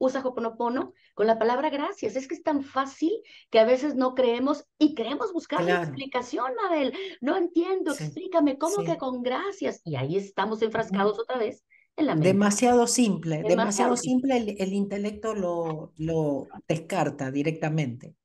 usa 0.02 0.20
Hoponopono 0.20 0.94
con 1.14 1.28
la 1.28 1.38
palabra 1.38 1.70
gracias. 1.70 2.16
Es 2.16 2.26
que 2.26 2.34
es 2.34 2.42
tan 2.42 2.62
fácil 2.64 3.12
que 3.50 3.60
a 3.60 3.64
veces 3.64 3.94
no 3.94 4.14
creemos 4.14 4.66
y 4.76 4.94
queremos 4.94 5.32
buscar 5.32 5.62
la 5.62 5.82
explicación, 5.82 6.52
Mabel. 6.56 6.92
No 7.20 7.36
entiendo, 7.36 7.92
explícame 7.92 8.58
cómo 8.58 8.82
que 8.84 8.98
con 8.98 9.22
gracias. 9.22 9.80
Y 9.84 9.94
ahí 9.94 10.16
estamos 10.16 10.60
enfrascados 10.60 11.20
otra 11.20 11.38
vez 11.38 11.64
en 11.96 12.06
la 12.06 12.14
mente. 12.14 12.28
Demasiado 12.28 12.88
simple, 12.88 13.44
demasiado, 13.46 13.96
simple, 13.96 14.56
el, 14.58 14.72
intelecto 14.72 15.34
lo, 15.34 15.92
lo 15.96 16.48
descarta 16.66 17.30
directamente. 17.30 18.16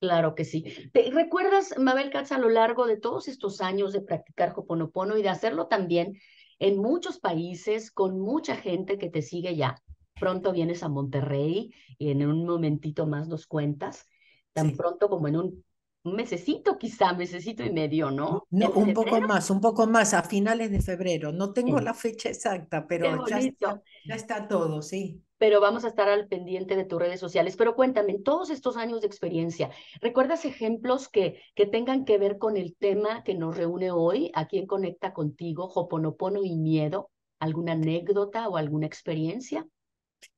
Claro 0.00 0.34
que 0.34 0.46
sí. 0.46 0.64
¿Te 0.94 1.10
recuerdas, 1.10 1.74
Mabel 1.78 2.10
Katz, 2.10 2.32
a 2.32 2.38
lo 2.38 2.48
largo 2.48 2.86
de 2.86 2.96
todos 2.96 3.28
estos 3.28 3.60
años 3.60 3.92
de 3.92 4.00
practicar 4.00 4.54
Hoponopono 4.56 5.18
y 5.18 5.22
de 5.22 5.28
hacerlo 5.28 5.66
también 5.66 6.18
en 6.58 6.78
muchos 6.78 7.20
países 7.20 7.90
con 7.90 8.18
mucha 8.18 8.56
gente 8.56 8.96
que 8.96 9.10
te 9.10 9.20
sigue 9.20 9.54
ya? 9.54 9.76
Pronto 10.22 10.52
vienes 10.52 10.84
a 10.84 10.88
Monterrey 10.88 11.74
y 11.98 12.12
en 12.12 12.24
un 12.24 12.46
momentito 12.46 13.08
más 13.08 13.26
nos 13.26 13.48
cuentas, 13.48 14.08
tan 14.52 14.76
pronto 14.76 15.08
como 15.08 15.26
en 15.26 15.36
un, 15.36 15.64
mesecito 16.04 16.78
quizá, 16.78 17.12
mesecito 17.12 17.64
y 17.64 17.72
medio, 17.72 18.12
¿no? 18.12 18.46
No, 18.50 18.70
un 18.70 18.92
poco 18.92 19.20
más, 19.20 19.50
un 19.50 19.60
poco 19.60 19.88
más, 19.88 20.14
a 20.14 20.22
finales 20.22 20.70
de 20.70 20.80
febrero. 20.80 21.32
No 21.32 21.52
tengo 21.52 21.80
la 21.80 21.92
fecha 21.92 22.28
exacta, 22.28 22.86
pero 22.86 23.26
ya 23.26 23.38
está, 23.38 23.82
ya 24.06 24.14
está 24.14 24.46
todo, 24.46 24.80
sí 24.80 25.20
pero 25.42 25.60
vamos 25.60 25.84
a 25.84 25.88
estar 25.88 26.08
al 26.08 26.28
pendiente 26.28 26.76
de 26.76 26.84
tus 26.84 27.00
redes 27.00 27.18
sociales. 27.18 27.56
Pero 27.56 27.74
cuéntame, 27.74 28.12
en 28.12 28.22
todos 28.22 28.48
estos 28.48 28.76
años 28.76 29.00
de 29.00 29.08
experiencia, 29.08 29.72
¿recuerdas 30.00 30.44
ejemplos 30.44 31.08
que, 31.08 31.42
que 31.56 31.66
tengan 31.66 32.04
que 32.04 32.16
ver 32.16 32.38
con 32.38 32.56
el 32.56 32.76
tema 32.76 33.24
que 33.24 33.34
nos 33.34 33.56
reúne 33.56 33.90
hoy, 33.90 34.30
aquí 34.36 34.58
en 34.58 34.68
Conecta 34.68 35.12
Contigo, 35.12 35.64
Hoponopono 35.64 36.44
y 36.44 36.54
Miedo? 36.54 37.10
¿Alguna 37.40 37.72
anécdota 37.72 38.48
o 38.48 38.56
alguna 38.56 38.86
experiencia? 38.86 39.66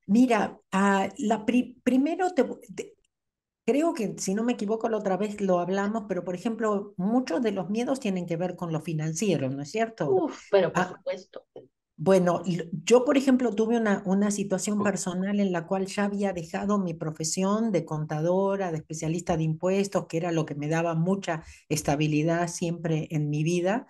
Mira, 0.06 0.60
la 0.72 1.46
primero 1.46 2.30
te, 2.34 2.44
creo 3.64 3.94
que 3.94 4.14
si 4.18 4.34
no 4.34 4.44
me 4.44 4.52
equivoco 4.52 4.88
la 4.88 4.98
otra 4.98 5.16
vez 5.16 5.40
lo 5.40 5.58
hablamos, 5.58 6.04
pero 6.08 6.24
por 6.24 6.34
ejemplo, 6.34 6.94
muchos 6.96 7.42
de 7.42 7.52
los 7.52 7.70
miedos 7.70 8.00
tienen 8.00 8.26
que 8.26 8.36
ver 8.36 8.56
con 8.56 8.72
lo 8.72 8.80
financiero, 8.80 9.48
¿no 9.48 9.62
es 9.62 9.70
cierto? 9.70 10.10
Uf, 10.10 10.48
pero 10.50 10.72
por 10.72 10.82
ah, 10.82 10.94
supuesto. 10.96 11.46
Bueno, 11.96 12.42
yo 12.84 13.04
por 13.04 13.16
ejemplo 13.16 13.54
tuve 13.54 13.78
una, 13.78 14.02
una 14.04 14.32
situación 14.32 14.82
personal 14.82 15.38
en 15.38 15.52
la 15.52 15.66
cual 15.66 15.86
ya 15.86 16.04
había 16.04 16.32
dejado 16.32 16.78
mi 16.78 16.92
profesión 16.92 17.70
de 17.70 17.84
contadora, 17.84 18.72
de 18.72 18.78
especialista 18.78 19.36
de 19.36 19.44
impuestos, 19.44 20.06
que 20.06 20.16
era 20.16 20.32
lo 20.32 20.44
que 20.44 20.56
me 20.56 20.68
daba 20.68 20.94
mucha 20.96 21.44
estabilidad 21.68 22.48
siempre 22.48 23.06
en 23.10 23.30
mi 23.30 23.44
vida 23.44 23.86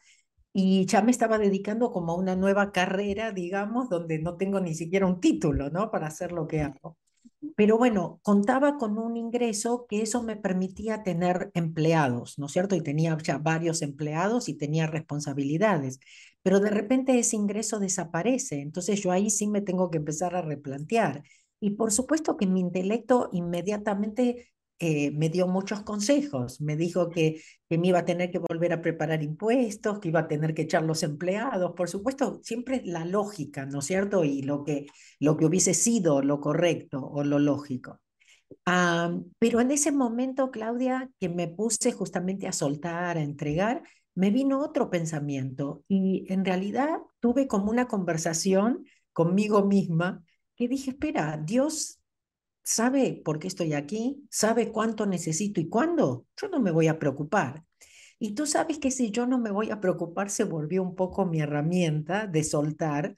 y 0.55 0.87
ya 0.87 1.03
me 1.03 1.11
estaba 1.11 1.39
dedicando 1.39 1.91
como 1.93 2.13
a 2.13 2.17
una 2.17 2.37
nueva 2.37 2.73
carrera, 2.73 3.33
digamos, 3.33 3.89
donde 3.91 4.21
no 4.21 4.37
tengo 4.37 4.61
ni 4.61 4.75
siquiera 4.75 5.07
un 5.07 5.21
título, 5.21 5.69
¿no? 5.71 5.91
Para 5.91 6.07
hacer 6.07 6.33
lo 6.33 6.47
que 6.47 6.63
hago. 6.63 6.97
Pero 7.57 7.77
bueno, 7.79 8.21
contaba 8.23 8.79
con 8.79 8.99
un 8.99 9.17
ingreso 9.17 9.87
que 9.89 10.03
eso 10.03 10.23
me 10.23 10.37
permitía 10.37 11.03
tener 11.03 11.51
empleados, 11.55 12.39
¿no 12.39 12.47
es 12.47 12.53
cierto? 12.53 12.77
Y 12.77 12.83
tenía 12.83 13.17
ya 13.23 13.39
varios 13.39 13.83
empleados 13.83 14.49
y 14.49 14.55
tenía 14.55 14.87
responsabilidades. 14.87 15.99
Pero 16.43 16.61
de 16.61 16.71
repente 16.71 17.19
ese 17.19 17.37
ingreso 17.37 17.81
desaparece, 17.81 18.61
entonces 18.61 19.03
yo 19.03 19.11
ahí 19.13 19.31
sí 19.31 19.49
me 19.49 19.61
tengo 19.61 19.91
que 19.91 19.99
empezar 19.99 20.37
a 20.37 20.43
replantear. 20.43 21.25
Y 21.61 21.71
por 21.71 21.93
supuesto 21.93 22.37
que 22.37 22.47
mi 22.47 22.61
intelecto 22.61 23.29
inmediatamente 23.33 24.54
eh, 24.79 25.11
me 25.13 25.29
dio 25.29 25.47
muchos 25.47 25.83
consejos. 25.83 26.61
Me 26.61 26.77
dijo 26.77 27.11
que, 27.11 27.41
que 27.69 27.79
me 27.79 27.89
iba 27.89 28.01
a 28.01 28.05
tener 28.05 28.31
que 28.31 28.39
volver 28.39 28.73
a 28.73 28.83
preparar 28.83 29.23
impuestos, 29.23 30.01
que 30.01 30.09
iba 30.09 30.21
a 30.21 30.29
tener 30.29 30.55
que 30.55 30.63
echar 30.63 30.83
los 30.83 31.03
empleados. 31.03 31.73
Por 31.77 31.89
supuesto, 31.89 32.41
siempre 32.43 32.83
la 32.85 33.05
lógica, 33.05 33.67
¿no 33.67 33.79
es 33.81 33.87
cierto? 33.87 34.25
Y 34.25 34.43
lo 34.43 34.65
que, 34.65 34.87
lo 35.21 35.37
que 35.37 35.47
hubiese 35.47 35.75
sido 35.75 36.23
lo 36.23 36.41
correcto 36.41 37.01
o 37.05 37.25
lo 37.25 37.39
lógico. 37.39 38.01
Ah, 38.67 39.17
pero 39.39 39.61
en 39.61 39.71
ese 39.71 39.93
momento, 39.93 40.51
Claudia, 40.51 41.11
que 41.21 41.29
me 41.29 41.49
puse 41.49 41.93
justamente 41.93 42.47
a 42.47 42.53
soltar, 42.53 43.17
a 43.19 43.23
entregar, 43.23 43.83
me 44.15 44.31
vino 44.31 44.61
otro 44.61 44.91
pensamiento 44.91 45.83
y 45.89 46.25
en 46.33 46.45
realidad 46.45 46.99
tuve 47.21 47.49
como 47.49 47.71
una 47.71 47.89
conversación 47.89 48.85
conmigo 49.13 49.65
misma 49.65 50.23
que 50.57 50.69
dije, 50.69 50.91
espera, 50.91 51.41
Dios 51.43 52.01
sabe 52.65 53.21
por 53.25 53.39
qué 53.39 53.47
estoy 53.47 53.75
aquí, 53.75 54.27
sabe 54.31 54.73
cuánto 54.73 55.07
necesito 55.07 55.61
y 55.61 55.69
cuándo, 55.69 56.27
yo 56.41 56.49
no 56.49 56.61
me 56.61 56.73
voy 56.73 56.89
a 56.89 56.99
preocupar. 56.99 57.63
Y 58.19 58.35
tú 58.35 58.47
sabes 58.47 58.79
que 58.79 58.91
si 58.91 59.11
yo 59.11 59.27
no 59.27 59.39
me 59.39 59.51
voy 59.51 59.71
a 59.71 59.81
preocupar, 59.81 60.31
se 60.31 60.45
volvió 60.45 60.83
un 60.83 60.95
poco 60.97 61.27
mi 61.27 61.41
herramienta 61.41 62.27
de 62.27 62.43
soltar, 62.43 63.17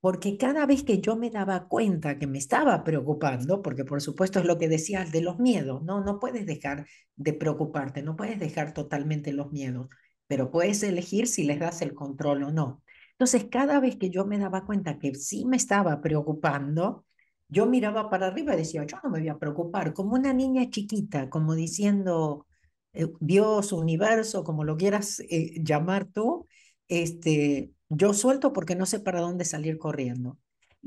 porque 0.00 0.38
cada 0.38 0.66
vez 0.66 0.82
que 0.82 1.00
yo 1.00 1.16
me 1.16 1.30
daba 1.30 1.68
cuenta 1.68 2.18
que 2.18 2.26
me 2.26 2.38
estaba 2.38 2.84
preocupando, 2.84 3.62
porque 3.62 3.84
por 3.84 4.00
supuesto 4.00 4.38
es 4.38 4.46
lo 4.46 4.58
que 4.58 4.68
decías 4.68 5.12
de 5.12 5.20
los 5.20 5.38
miedos, 5.38 5.82
no, 5.82 6.02
no 6.02 6.18
puedes 6.18 6.46
dejar 6.46 6.86
de 7.16 7.32
preocuparte, 7.32 8.02
no 8.02 8.16
puedes 8.16 8.38
dejar 8.38 8.72
totalmente 8.72 9.32
los 9.32 9.52
miedos, 9.52 9.88
pero 10.26 10.50
puedes 10.50 10.82
elegir 10.82 11.26
si 11.28 11.44
les 11.44 11.58
das 11.58 11.82
el 11.82 11.94
control 11.94 12.44
o 12.44 12.52
no. 12.52 12.82
Entonces, 13.12 13.46
cada 13.50 13.80
vez 13.80 13.96
que 13.96 14.10
yo 14.10 14.26
me 14.26 14.38
daba 14.38 14.66
cuenta 14.66 14.98
que 14.98 15.14
sí 15.14 15.44
me 15.46 15.56
estaba 15.56 16.00
preocupando, 16.02 17.05
yo 17.48 17.66
miraba 17.66 18.10
para 18.10 18.26
arriba 18.28 18.54
y 18.54 18.58
decía, 18.58 18.84
yo 18.84 18.98
no 19.02 19.10
me 19.10 19.20
voy 19.20 19.28
a 19.28 19.38
preocupar, 19.38 19.92
como 19.94 20.14
una 20.14 20.32
niña 20.32 20.68
chiquita, 20.70 21.30
como 21.30 21.54
diciendo 21.54 22.46
eh, 22.92 23.06
Dios, 23.20 23.72
universo, 23.72 24.44
como 24.44 24.64
lo 24.64 24.76
quieras 24.76 25.20
eh, 25.30 25.54
llamar 25.62 26.06
tú, 26.06 26.46
este, 26.88 27.72
yo 27.88 28.12
suelto 28.14 28.52
porque 28.52 28.74
no 28.76 28.86
sé 28.86 29.00
para 29.00 29.20
dónde 29.20 29.44
salir 29.44 29.78
corriendo. 29.78 30.38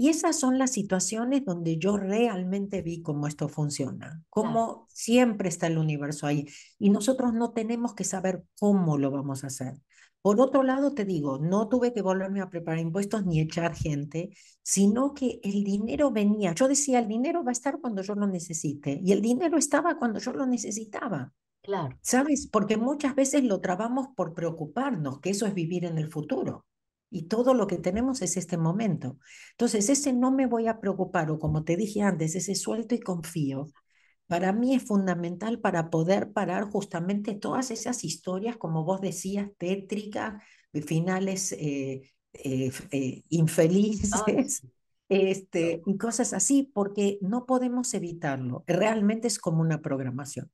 Y 0.02 0.08
esas 0.08 0.40
son 0.40 0.58
las 0.58 0.72
situaciones 0.72 1.44
donde 1.44 1.78
yo 1.78 1.98
realmente 1.98 2.82
vi 2.82 3.02
cómo 3.02 3.28
esto 3.28 3.50
funciona, 3.50 4.24
cómo 4.30 4.88
siempre 4.88 5.50
está 5.50 5.68
el 5.68 5.78
universo 5.78 6.26
ahí. 6.26 6.48
Y 6.78 6.90
nosotros 6.90 7.34
no 7.34 7.52
tenemos 7.52 7.94
que 7.96 8.06
saber 8.06 8.46
cómo 8.58 8.98
lo 8.98 9.12
vamos 9.12 9.44
a 9.44 9.48
hacer. 9.48 9.74
Por 10.22 10.40
otro 10.40 10.64
lado, 10.64 10.94
te 10.94 11.04
digo, 11.04 11.38
no 11.40 11.68
tuve 11.68 11.92
que 11.92 12.02
volverme 12.02 12.40
a 12.40 12.50
preparar 12.50 12.80
impuestos 12.80 13.26
ni 13.26 13.42
echar 13.42 13.76
gente, 13.76 14.30
sino 14.64 15.14
que 15.14 15.42
el 15.44 15.66
dinero 15.66 16.12
venía. 16.12 16.54
Yo 16.54 16.70
decía, 16.70 17.00
el 17.00 17.10
dinero 17.10 17.44
va 17.44 17.52
a 17.52 17.60
estar 17.60 17.82
cuando 17.82 18.02
yo 18.02 18.16
lo 18.16 18.26
necesite. 18.26 19.02
Y 19.04 19.12
el 19.12 19.22
dinero 19.22 19.58
estaba 19.58 19.98
cuando 19.98 20.20
yo 20.20 20.32
lo 20.32 20.46
necesitaba. 20.46 21.34
Claro. 21.62 22.00
¿Sabes? 22.02 22.48
Porque 22.48 22.78
muchas 22.78 23.16
veces 23.16 23.44
lo 23.44 23.60
trabamos 23.60 24.08
por 24.16 24.34
preocuparnos, 24.34 25.20
que 25.20 25.32
eso 25.32 25.46
es 25.46 25.54
vivir 25.54 25.84
en 25.84 25.98
el 25.98 26.10
futuro. 26.10 26.66
Y 27.10 27.24
todo 27.24 27.54
lo 27.54 27.68
que 27.68 27.78
tenemos 27.78 28.22
es 28.22 28.38
este 28.38 28.58
momento. 28.58 29.18
Entonces, 29.52 29.90
ese 29.90 30.14
no 30.14 30.32
me 30.32 30.46
voy 30.46 30.68
a 30.68 30.80
preocupar, 30.80 31.32
o 31.32 31.40
como 31.40 31.64
te 31.64 31.76
dije 31.76 32.02
antes, 32.02 32.36
ese 32.36 32.56
suelto 32.56 32.96
y 32.96 33.00
confío, 33.00 33.68
para 34.28 34.54
mí 34.54 34.76
es 34.76 34.84
fundamental 34.84 35.60
para 35.60 35.90
poder 35.90 36.32
parar 36.32 36.66
justamente 36.66 37.34
todas 37.34 37.72
esas 37.72 38.04
historias, 38.04 38.58
como 38.58 38.84
vos 38.84 39.02
decías, 39.02 39.50
tétricas, 39.58 40.44
finales 40.86 41.52
eh, 41.54 42.12
eh, 42.34 42.72
eh, 42.92 43.24
infelices. 43.30 44.62
Este, 45.10 45.82
y 45.88 45.98
cosas 45.98 46.34
así, 46.34 46.70
porque 46.72 47.18
no 47.22 47.48
podemos 47.48 47.96
evitarlo. 47.96 48.64
Realmente 48.68 49.28
es 49.28 49.40
como 49.40 49.62
una 49.62 49.82
programación. 49.82 50.52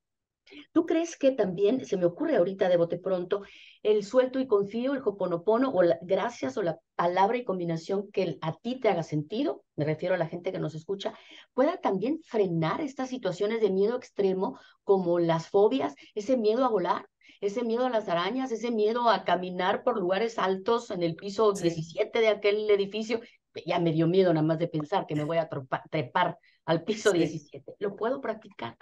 ¿Tú 0.75 0.85
crees 0.85 1.15
que 1.15 1.31
también, 1.31 1.85
se 1.85 1.95
me 1.95 2.03
ocurre 2.03 2.35
ahorita 2.35 2.67
de 2.67 2.75
bote 2.75 2.97
pronto, 2.97 3.43
el 3.81 4.03
suelto 4.03 4.41
y 4.41 4.45
confío, 4.45 4.93
el 4.93 5.01
hoponopono, 5.05 5.69
o 5.69 5.81
la, 5.83 5.97
gracias 6.01 6.57
o 6.57 6.63
la 6.63 6.77
palabra 6.95 7.37
y 7.37 7.45
combinación 7.45 8.11
que 8.11 8.37
a 8.41 8.51
ti 8.51 8.81
te 8.81 8.89
haga 8.89 9.01
sentido, 9.01 9.63
me 9.77 9.85
refiero 9.85 10.15
a 10.15 10.17
la 10.17 10.27
gente 10.27 10.51
que 10.51 10.59
nos 10.59 10.75
escucha, 10.75 11.17
pueda 11.53 11.77
también 11.77 12.19
frenar 12.25 12.81
estas 12.81 13.07
situaciones 13.07 13.61
de 13.61 13.69
miedo 13.69 13.95
extremo, 13.95 14.59
como 14.83 15.17
las 15.17 15.47
fobias, 15.47 15.95
ese 16.13 16.35
miedo 16.35 16.65
a 16.65 16.69
volar, 16.69 17.07
ese 17.39 17.63
miedo 17.63 17.85
a 17.85 17.89
las 17.89 18.09
arañas, 18.09 18.51
ese 18.51 18.69
miedo 18.69 19.09
a 19.09 19.23
caminar 19.23 19.81
por 19.81 19.97
lugares 19.97 20.37
altos 20.37 20.91
en 20.91 21.03
el 21.03 21.15
piso 21.15 21.53
17 21.53 22.19
de 22.19 22.27
aquel 22.27 22.69
edificio. 22.69 23.21
Ya 23.65 23.79
me 23.79 23.93
dio 23.93 24.07
miedo 24.07 24.33
nada 24.33 24.45
más 24.45 24.59
de 24.59 24.67
pensar 24.67 25.05
que 25.07 25.15
me 25.15 25.23
voy 25.23 25.37
a 25.37 25.47
trepar 25.89 26.37
al 26.65 26.83
piso 26.83 27.13
17. 27.13 27.75
¿Lo 27.79 27.95
puedo 27.95 28.19
practicar? 28.19 28.75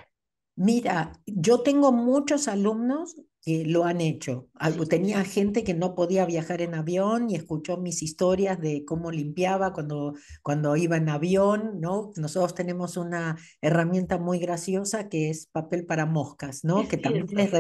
Mira, 0.56 1.20
yo 1.26 1.62
tengo 1.62 1.92
muchos 1.92 2.48
alumnos 2.48 3.16
que 3.42 3.66
lo 3.66 3.84
han 3.84 4.00
hecho. 4.02 4.50
Tenía 4.90 5.24
gente 5.26 5.64
que 5.64 5.74
no 5.74 5.96
podía 5.96 6.26
viajar 6.26 6.62
en 6.62 6.76
avión 6.76 7.30
y 7.30 7.36
escuchó 7.36 7.78
mis 7.78 8.02
historias 8.02 8.60
de 8.60 8.86
cómo 8.86 9.12
limpiaba 9.12 9.74
cuando, 9.74 10.14
cuando 10.42 10.78
iba 10.78 10.96
en 10.96 11.10
avión, 11.10 11.82
¿no? 11.82 12.12
Nosotros 12.16 12.56
tenemos 12.56 12.96
una 12.96 13.38
herramienta 13.62 14.18
muy 14.18 14.40
graciosa 14.40 15.10
que 15.10 15.30
es 15.30 15.48
papel 15.48 15.86
para 15.86 16.06
moscas, 16.06 16.64
¿no? 16.64 16.88
Que 16.88 16.98
también, 16.98 17.28
es 17.38 17.52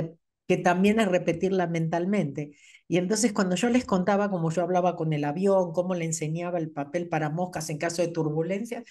que 0.47 0.57
también 0.57 0.99
es 0.99 1.07
repetirla 1.07 1.67
mentalmente. 1.67 2.51
Y 2.87 2.97
entonces 2.97 3.33
cuando 3.33 3.55
yo 3.55 3.69
les 3.69 3.85
contaba 3.85 4.29
cómo 4.29 4.51
yo 4.51 4.61
hablaba 4.61 4.95
con 4.95 5.13
el 5.13 5.23
avión, 5.23 5.73
cómo 5.73 5.95
le 5.95 6.05
enseñaba 6.05 6.59
el 6.59 6.69
papel 6.69 7.09
para 7.09 7.29
moscas 7.29 7.69
en 7.69 7.77
caso 7.77 8.01
de 8.01 8.09
turbulencia, 8.09 8.83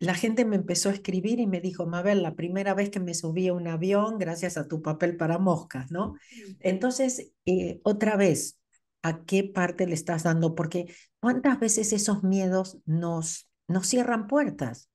la 0.00 0.14
gente 0.14 0.46
me 0.46 0.56
empezó 0.56 0.88
a 0.88 0.92
escribir 0.92 1.40
y 1.40 1.46
me 1.46 1.60
dijo, 1.60 1.86
Mabel, 1.86 2.22
la 2.22 2.34
primera 2.34 2.72
vez 2.72 2.88
que 2.88 3.00
me 3.00 3.12
subí 3.12 3.48
a 3.48 3.52
un 3.52 3.68
avión 3.68 4.18
gracias 4.18 4.56
a 4.56 4.66
tu 4.66 4.80
papel 4.80 5.18
para 5.18 5.38
moscas, 5.38 5.90
¿no? 5.90 6.14
Entonces, 6.58 7.32
eh, 7.44 7.80
otra 7.84 8.16
vez, 8.16 8.58
¿a 9.02 9.24
qué 9.24 9.44
parte 9.44 9.86
le 9.86 9.92
estás 9.92 10.22
dando? 10.22 10.54
Porque 10.54 10.94
cuántas 11.20 11.60
veces 11.60 11.92
esos 11.92 12.22
miedos 12.22 12.78
nos, 12.86 13.50
nos 13.68 13.86
cierran 13.86 14.26
puertas 14.26 14.88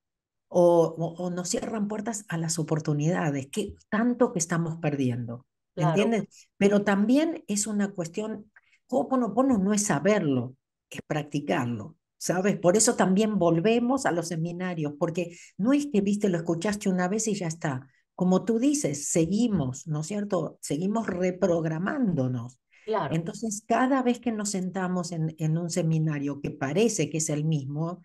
o, 0.48 0.96
o, 0.98 1.30
nos 1.30 1.50
cierran 1.50 1.88
puertas 1.88 2.26
a 2.28 2.38
las 2.38 2.58
oportunidades, 2.58 3.48
que 3.52 3.76
tanto 3.90 4.34
que 4.34 4.40
estamos 4.40 4.80
perdiendo, 4.80 5.46
¿entiendes? 5.76 6.50
Pero 6.58 6.84
también 6.84 7.44
es 7.48 7.68
una 7.68 7.92
cuestión, 7.92 8.52
Ho'oponopono 8.88 9.60
no 9.60 9.72
es 9.72 9.84
saberlo, 9.86 10.56
es 10.90 11.02
practicarlo. 11.06 11.96
¿Sabes? 12.26 12.58
Por 12.58 12.76
eso 12.76 12.96
también 12.96 13.38
volvemos 13.38 14.08
a 14.08 14.12
los 14.12 14.30
seminarios, 14.30 14.94
porque 14.98 15.38
no 15.58 15.74
es 15.74 15.86
que, 15.94 16.02
viste, 16.02 16.28
lo 16.28 16.38
escuchaste 16.38 16.90
una 16.90 17.08
vez 17.08 17.28
y 17.28 17.36
ya 17.36 17.46
está. 17.46 17.88
Como 18.16 18.46
tú 18.46 18.58
dices, 18.58 19.10
seguimos, 19.10 19.86
¿no 19.86 20.02
es 20.02 20.08
cierto? 20.08 20.58
Seguimos 20.60 21.06
reprogramándonos. 21.06 22.60
Claro. 22.86 23.14
Entonces, 23.14 23.64
cada 23.68 24.02
vez 24.02 24.20
que 24.20 24.32
nos 24.32 24.50
sentamos 24.50 25.12
en, 25.12 25.36
en 25.38 25.56
un 25.60 25.70
seminario 25.70 26.42
que 26.42 26.50
parece 26.50 27.12
que 27.12 27.20
es 27.20 27.30
el 27.30 27.46
mismo, 27.46 28.02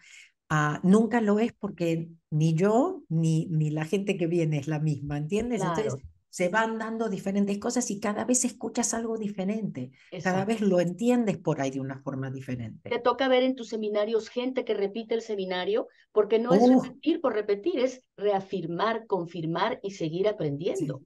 ah, 0.50 0.80
nunca 0.82 1.22
lo 1.22 1.38
es 1.38 1.54
porque 1.54 2.10
ni 2.28 2.52
yo 2.52 3.04
ni, 3.08 3.46
ni 3.46 3.70
la 3.70 3.86
gente 3.86 4.18
que 4.18 4.26
viene 4.26 4.58
es 4.58 4.68
la 4.68 4.80
misma, 4.80 5.16
¿entiendes? 5.16 5.62
Entonces, 5.62 5.96
se 6.30 6.48
van 6.48 6.78
dando 6.78 7.08
diferentes 7.08 7.58
cosas 7.58 7.90
y 7.90 8.00
cada 8.00 8.24
vez 8.24 8.44
escuchas 8.44 8.94
algo 8.94 9.18
diferente, 9.18 9.90
cada 10.22 10.44
vez 10.44 10.60
lo 10.60 10.80
entiendes 10.80 11.36
por 11.38 11.60
ahí 11.60 11.70
de 11.70 11.80
una 11.80 12.00
forma 12.00 12.30
diferente. 12.30 12.88
Te 12.88 13.00
toca 13.00 13.28
ver 13.28 13.42
en 13.42 13.56
tus 13.56 13.68
seminarios 13.68 14.28
gente 14.28 14.64
que 14.64 14.74
repite 14.74 15.14
el 15.14 15.22
seminario, 15.22 15.88
porque 16.12 16.38
no 16.38 16.54
es 16.54 16.68
repetir 16.68 17.20
por 17.20 17.34
repetir, 17.34 17.80
es 17.80 18.02
reafirmar, 18.16 19.06
confirmar 19.06 19.80
y 19.82 19.90
seguir 19.90 20.28
aprendiendo. 20.28 21.02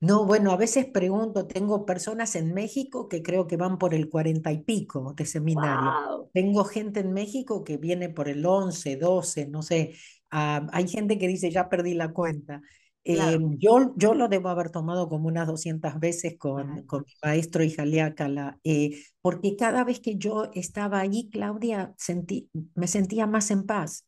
No, 0.00 0.24
bueno, 0.24 0.50
a 0.50 0.56
veces 0.56 0.86
pregunto, 0.86 1.46
tengo 1.46 1.84
personas 1.84 2.34
en 2.36 2.54
México 2.54 3.08
que 3.08 3.22
creo 3.22 3.46
que 3.46 3.56
van 3.56 3.78
por 3.78 3.94
el 3.94 4.08
cuarenta 4.08 4.50
y 4.50 4.62
pico 4.62 5.12
de 5.14 5.26
seminario. 5.26 6.30
Tengo 6.32 6.64
gente 6.64 7.00
en 7.00 7.12
México 7.12 7.64
que 7.64 7.76
viene 7.76 8.08
por 8.08 8.28
el 8.28 8.44
once, 8.44 8.96
doce, 8.96 9.46
no 9.46 9.62
sé. 9.62 9.94
Ah, 10.30 10.66
hay 10.72 10.88
gente 10.88 11.18
que 11.18 11.28
dice, 11.28 11.50
ya 11.50 11.68
perdí 11.68 11.94
la 11.94 12.12
cuenta. 12.12 12.62
Em, 13.06 13.58
yo, 13.58 13.92
yo 13.96 14.14
lo 14.14 14.28
debo 14.28 14.48
haber 14.48 14.70
tomado 14.70 15.08
como 15.08 15.28
unas 15.28 15.46
200 15.46 16.00
veces 16.00 16.36
con, 16.38 16.86
con 16.86 17.04
mi 17.06 17.12
maestro 17.22 17.62
y 17.62 17.70
Jaliácala, 17.70 18.58
eh, 18.64 19.02
porque 19.20 19.56
cada 19.56 19.84
vez 19.84 20.00
que 20.00 20.16
yo 20.16 20.50
estaba 20.54 21.00
allí, 21.00 21.28
Claudia, 21.30 21.94
sentí, 21.98 22.48
me 22.74 22.86
sentía 22.86 23.26
más 23.26 23.50
en 23.50 23.64
paz. 23.64 24.06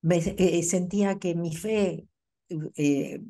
Me, 0.00 0.16
eh, 0.16 0.62
sentía 0.62 1.18
que 1.18 1.34
mi 1.34 1.54
fe 1.54 2.08
eh, 2.76 3.20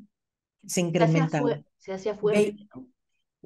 se 0.67 0.81
incrementaba. 0.81 1.61
Se 1.79 1.93
hacía, 1.93 2.15
fuerte. 2.15 2.57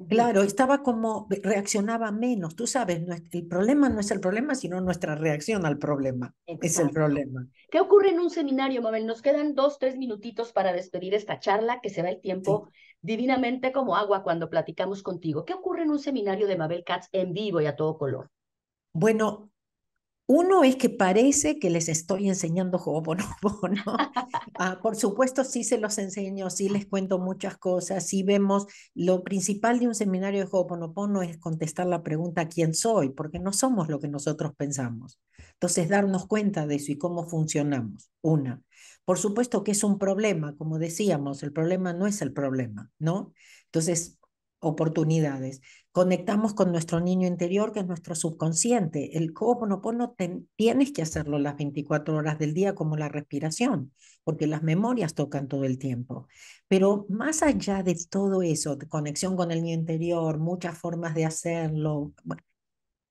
Claro, 0.09 0.43
estaba 0.43 0.83
como, 0.83 1.27
reaccionaba 1.41 2.11
menos. 2.11 2.55
Tú 2.55 2.67
sabes, 2.67 3.01
el 3.31 3.47
problema 3.47 3.89
no 3.89 3.99
es 3.99 4.11
el 4.11 4.19
problema, 4.19 4.53
sino 4.53 4.79
nuestra 4.79 5.15
reacción 5.15 5.65
al 5.65 5.79
problema. 5.79 6.35
Es 6.45 6.77
el 6.77 6.91
problema. 6.91 7.47
¿Qué 7.71 7.79
ocurre 7.79 8.09
en 8.09 8.19
un 8.19 8.29
seminario, 8.29 8.83
Mabel? 8.83 9.07
Nos 9.07 9.23
quedan 9.23 9.55
dos, 9.55 9.79
tres 9.79 9.97
minutitos 9.97 10.53
para 10.53 10.71
despedir 10.71 11.15
esta 11.15 11.39
charla, 11.39 11.79
que 11.81 11.89
se 11.89 12.03
va 12.03 12.09
el 12.09 12.21
tiempo 12.21 12.69
divinamente 13.01 13.71
como 13.71 13.95
agua 13.95 14.21
cuando 14.21 14.51
platicamos 14.51 15.01
contigo. 15.01 15.45
¿Qué 15.45 15.53
ocurre 15.53 15.83
en 15.83 15.89
un 15.89 15.99
seminario 15.99 16.45
de 16.45 16.57
Mabel 16.57 16.83
Katz 16.83 17.07
en 17.11 17.33
vivo 17.33 17.59
y 17.59 17.65
a 17.65 17.75
todo 17.75 17.97
color? 17.97 18.29
Bueno, 18.93 19.49
uno 20.27 20.65
es 20.65 20.75
que 20.75 20.89
parece 20.89 21.57
que 21.57 21.69
les 21.69 21.87
estoy 21.87 22.27
enseñando 22.27 22.77
Ho'oponopono. 22.77 23.81
ah, 24.59 24.79
por 24.81 24.97
supuesto, 24.97 25.45
sí 25.45 25.63
se 25.63 25.77
los 25.77 25.97
enseño, 25.97 26.49
sí 26.49 26.67
les 26.67 26.85
cuento 26.85 27.17
muchas 27.17 27.57
cosas, 27.57 28.05
sí 28.05 28.23
vemos, 28.23 28.67
lo 28.93 29.23
principal 29.23 29.79
de 29.79 29.87
un 29.87 29.95
seminario 29.95 30.41
de 30.41 30.49
Ho'oponopono 30.51 31.21
es 31.21 31.37
contestar 31.37 31.87
la 31.87 32.03
pregunta 32.03 32.49
¿quién 32.49 32.73
soy? 32.73 33.09
Porque 33.09 33.39
no 33.39 33.53
somos 33.53 33.87
lo 33.87 34.01
que 34.01 34.09
nosotros 34.09 34.51
pensamos. 34.57 35.17
Entonces, 35.53 35.87
darnos 35.87 36.27
cuenta 36.27 36.67
de 36.67 36.75
eso 36.75 36.91
y 36.91 36.97
cómo 36.97 37.25
funcionamos. 37.25 38.11
Una. 38.21 38.61
Por 39.05 39.17
supuesto 39.17 39.63
que 39.63 39.71
es 39.71 39.83
un 39.85 39.97
problema, 39.97 40.57
como 40.57 40.77
decíamos, 40.77 41.41
el 41.41 41.53
problema 41.53 41.93
no 41.93 42.05
es 42.05 42.21
el 42.21 42.33
problema, 42.33 42.91
¿no? 42.99 43.33
Entonces, 43.67 44.17
oportunidades. 44.59 45.61
Conectamos 45.97 46.53
con 46.53 46.71
nuestro 46.71 46.99
niño 46.99 47.27
interior, 47.27 47.71
que 47.71 47.79
es 47.79 47.87
nuestro 47.87 48.13
subconsciente. 48.13 49.17
El 49.17 49.33
Ho'oponopono 49.35 50.15
tienes 50.55 50.91
que 50.91 51.01
hacerlo 51.01 51.39
las 51.39 51.57
24 51.57 52.15
horas 52.15 52.37
del 52.37 52.53
día 52.53 52.75
como 52.75 52.97
la 52.97 53.09
respiración, 53.09 53.91
porque 54.23 54.45
las 54.45 54.61
memorias 54.61 55.15
tocan 55.15 55.47
todo 55.47 55.63
el 55.63 55.79
tiempo. 55.79 56.27
Pero 56.67 57.07
más 57.09 57.41
allá 57.41 57.81
de 57.81 57.97
todo 58.11 58.43
eso, 58.43 58.77
conexión 58.87 59.35
con 59.35 59.49
el 59.49 59.63
niño 59.63 59.73
interior, 59.73 60.37
muchas 60.37 60.77
formas 60.77 61.15
de 61.15 61.25
hacerlo. 61.25 62.13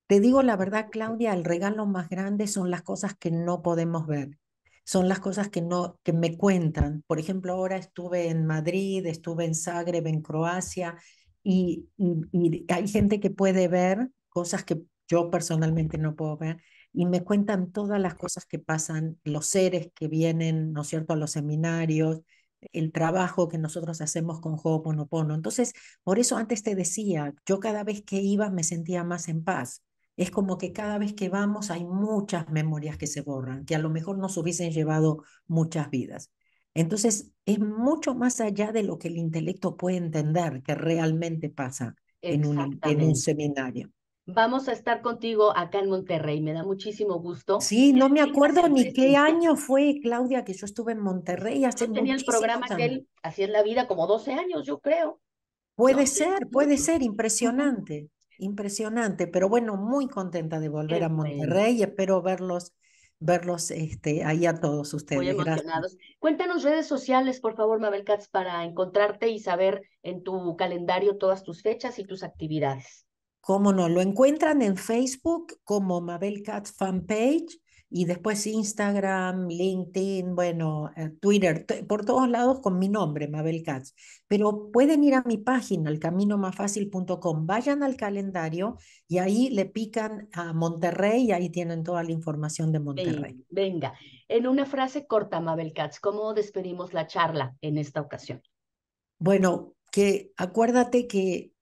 te 0.07 0.21
digo 0.21 0.45
la 0.45 0.57
verdad, 0.57 0.87
Claudia, 0.89 1.35
el 1.35 1.43
regalo 1.43 1.87
más 1.87 2.09
grande 2.09 2.47
son 2.47 2.71
las 2.71 2.83
cosas 2.83 3.17
que 3.17 3.33
no 3.33 3.63
podemos 3.63 4.07
ver 4.07 4.39
son 4.89 5.09
las 5.09 5.19
cosas 5.19 5.49
que, 5.49 5.63
no, 5.63 5.99
que 6.05 6.13
me 6.13 6.39
cuentan. 6.39 7.03
Por 7.09 7.19
ejemplo, 7.19 7.55
ahora 7.55 7.77
estuve 7.77 8.29
en 8.29 8.47
Madrid, 8.47 9.05
estuve 9.07 9.45
en 9.45 9.57
Zagreb, 9.57 10.07
en 10.07 10.23
Croacia, 10.23 10.97
y, 11.49 11.89
hay 12.69 12.89
gente 12.89 13.21
que 13.21 13.31
puede 13.31 13.69
ver 13.69 14.11
cosas 14.29 14.65
que 14.65 14.83
yo 15.09 15.31
personalmente 15.31 15.97
no 15.99 16.17
puedo 16.17 16.37
ver 16.37 16.61
y 16.93 17.07
me 17.07 17.23
cuentan 17.23 17.71
todas 17.71 18.01
las 18.01 18.17
cosas 18.17 18.47
que 18.47 18.59
pasan, 18.59 19.21
los 19.23 19.47
seres 19.47 19.91
que 19.95 20.09
vienen, 20.09 20.73
¿no 20.73 20.83
es 20.83 20.89
cierto?, 20.89 21.13
a 21.13 21.17
los 21.17 21.31
seminarios, 21.33 22.23
el 22.73 22.91
trabajo 22.91 23.49
que 23.49 23.59
nosotros 23.59 24.01
hacemos 24.01 24.41
con 24.41 24.57
Ho'oponopono. 24.61 25.35
Entonces, 25.35 25.73
por 26.03 26.19
eso 26.19 26.37
antes 26.37 26.63
te 26.65 26.75
decía, 26.75 27.33
yo 27.47 27.61
cada 27.61 27.85
vez 27.85 28.03
que 28.03 28.17
iba 28.17 28.51
me 28.51 28.65
sentía 28.65 29.05
más 29.05 29.29
en 29.29 29.45
paz. 29.45 29.85
Es 30.17 30.31
como 30.31 30.59
que 30.59 30.73
cada 30.73 30.99
vez 30.99 31.13
que 31.13 31.29
vamos 31.29 31.71
hay 31.71 31.85
muchas 31.85 32.49
memorias 32.51 32.97
que 32.97 33.07
se 33.07 33.21
borran, 33.21 33.67
que 33.67 33.75
a 33.77 33.79
lo 33.79 33.91
mejor 33.91 34.19
nos 34.19 34.37
hubiesen 34.37 34.73
llevado 34.73 35.23
muchas 35.47 35.91
vidas. 35.91 36.33
Entonces, 36.77 37.33
es 37.47 37.59
mucho 37.59 38.15
más 38.15 38.41
allá 38.41 38.71
de 38.71 38.83
lo 38.83 38.99
que 38.99 39.09
el 39.09 39.17
intelecto 39.17 39.77
puede 39.77 39.97
entender 39.97 40.63
que 40.63 40.75
realmente 40.75 41.49
pasa 41.49 41.97
en 42.21 42.45
un, 42.45 42.79
en 42.83 43.03
un 43.03 43.17
seminario. 43.17 43.91
Vamos 44.27 44.69
a 44.69 44.73
estar 44.73 45.01
contigo 45.01 45.57
acá 45.57 45.79
en 45.79 45.89
Monterrey, 45.89 46.41
me 46.43 46.53
da 46.53 46.65
muchísimo 46.65 47.19
gusto. 47.21 47.61
Sí, 47.61 47.93
no 47.93 48.11
me 48.11 48.21
acuerdo 48.21 48.69
ni 48.69 48.93
qué 48.93 49.17
año 49.17 49.57
fue, 49.57 50.01
Claudia, 50.03 50.45
que 50.45 50.53
yo 50.53 50.67
estuve 50.67 50.93
en 50.93 51.01
Monterrey 51.01 51.65
hace 51.65 51.87
yo 51.87 51.93
tenía 51.93 52.15
el 52.15 52.25
programa 52.25 52.67
que 52.67 52.85
él 52.85 53.09
hacía 53.23 53.47
en 53.47 53.53
la 53.53 53.63
vida 53.63 53.87
como 53.87 54.07
12 54.07 54.33
años, 54.33 54.67
yo 54.67 54.81
creo. 54.81 55.21
Puede 55.77 56.07
ser, 56.07 56.49
puede 56.51 56.77
ser, 56.77 57.03
impresionante, 57.03 58.11
impresionante, 58.39 59.29
pero 59.29 59.49
bueno, 59.49 59.77
muy 59.77 60.09
contenta 60.09 60.61
de 60.61 60.69
volver 60.69 61.05
a 61.05 61.09
Monterrey 61.09 61.79
y 61.79 61.83
espero 61.85 62.21
verlos 62.21 62.75
verlos 63.19 63.71
este, 63.71 64.25
ahí 64.25 64.47
a 64.47 64.55
todos 64.55 64.93
ustedes. 64.95 65.23
Muy 65.23 65.31
emocionados. 65.31 65.97
Cuéntanos 66.19 66.63
redes 66.63 66.87
sociales, 66.87 67.41
por 67.41 67.57
favor, 67.57 67.81
Mabel 67.81 68.05
Katz, 68.05 68.29
para 68.29 68.65
encontrarte 68.65 69.29
y 69.29 69.39
saber 69.39 69.83
en 70.03 70.23
tu 70.23 70.57
calendario 70.57 71.17
todas 71.17 71.43
tus 71.43 71.63
fechas 71.63 71.99
y 71.99 72.05
tus 72.05 72.23
actividades. 72.23 73.07
Cómo 73.41 73.73
no, 73.73 73.89
lo 73.89 74.01
encuentran 74.01 74.61
en 74.61 74.77
Facebook 74.77 75.59
como 75.63 76.01
Mabel 76.01 76.43
Katz 76.43 76.73
Fanpage 76.73 77.61
y 77.89 78.05
después 78.05 78.47
Instagram, 78.47 79.49
LinkedIn, 79.49 80.35
bueno, 80.35 80.91
eh, 80.97 81.11
Twitter, 81.21 81.65
por 81.87 82.05
todos 82.05 82.29
lados 82.29 82.61
con 82.61 82.79
mi 82.79 82.89
nombre, 82.89 83.29
Mabel 83.29 83.63
Katz. 83.63 83.95
Pero 84.27 84.71
pueden 84.73 85.05
ir 85.05 85.15
a 85.15 85.23
mi 85.23 85.39
página, 85.39 85.91
elcaminomafacil.com, 85.91 87.47
vayan 87.47 87.83
al 87.83 87.97
calendario 87.97 88.77
y 89.07 89.19
ahí 89.19 89.51
le 89.51 89.67
pican 89.67 90.29
a 90.33 90.53
Monterrey 90.53 91.27
y 91.27 91.33
ahí 91.33 91.51
tienen 91.51 91.85
toda 91.85 92.03
la 92.03 92.11
información 92.11 92.73
de 92.73 92.81
Monterrey. 92.81 93.45
Venga, 93.51 93.95
en 94.29 94.47
una 94.47 94.67
frase 94.67 95.07
corta, 95.07 95.41
Mabel 95.41 95.73
Katz, 95.73 96.01
¿cómo 96.01 96.35
despedimos 96.35 96.93
la 96.93 97.07
charla 97.07 97.57
en 97.61 97.79
esta 97.79 98.01
ocasión? 98.01 98.43
Bueno, 99.19 99.75
que 99.93 100.33
acuérdate 100.37 101.07
que 101.07 101.53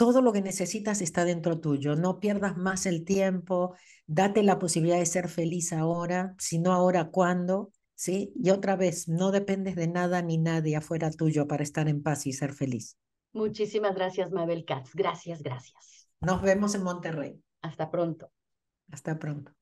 todo 0.00 0.22
lo 0.22 0.32
que 0.32 0.40
necesitas 0.40 1.02
está 1.02 1.26
dentro 1.26 1.60
tuyo. 1.60 1.94
No 1.94 2.20
pierdas 2.20 2.56
más 2.56 2.86
el 2.86 3.04
tiempo, 3.04 3.76
date 4.06 4.42
la 4.42 4.58
posibilidad 4.58 4.98
de 4.98 5.04
ser 5.04 5.28
feliz 5.28 5.74
ahora, 5.74 6.34
si 6.38 6.58
no 6.58 6.72
ahora, 6.72 7.10
¿cuándo? 7.10 7.70
¿Sí? 7.94 8.32
Y 8.34 8.48
otra 8.48 8.76
vez, 8.76 9.08
no 9.08 9.30
dependes 9.30 9.76
de 9.76 9.88
nada 9.88 10.22
ni 10.22 10.38
nadie 10.38 10.74
afuera 10.74 11.10
tuyo 11.10 11.46
para 11.46 11.62
estar 11.62 11.86
en 11.86 12.02
paz 12.02 12.26
y 12.26 12.32
ser 12.32 12.54
feliz. 12.54 12.96
Muchísimas 13.34 13.94
gracias, 13.94 14.32
Mabel 14.32 14.64
Katz. 14.64 14.94
Gracias, 14.94 15.42
gracias. 15.42 16.08
Nos 16.22 16.40
vemos 16.40 16.74
en 16.74 16.82
Monterrey. 16.82 17.38
Hasta 17.60 17.90
pronto. 17.90 18.30
Hasta 18.90 19.18
pronto. 19.18 19.52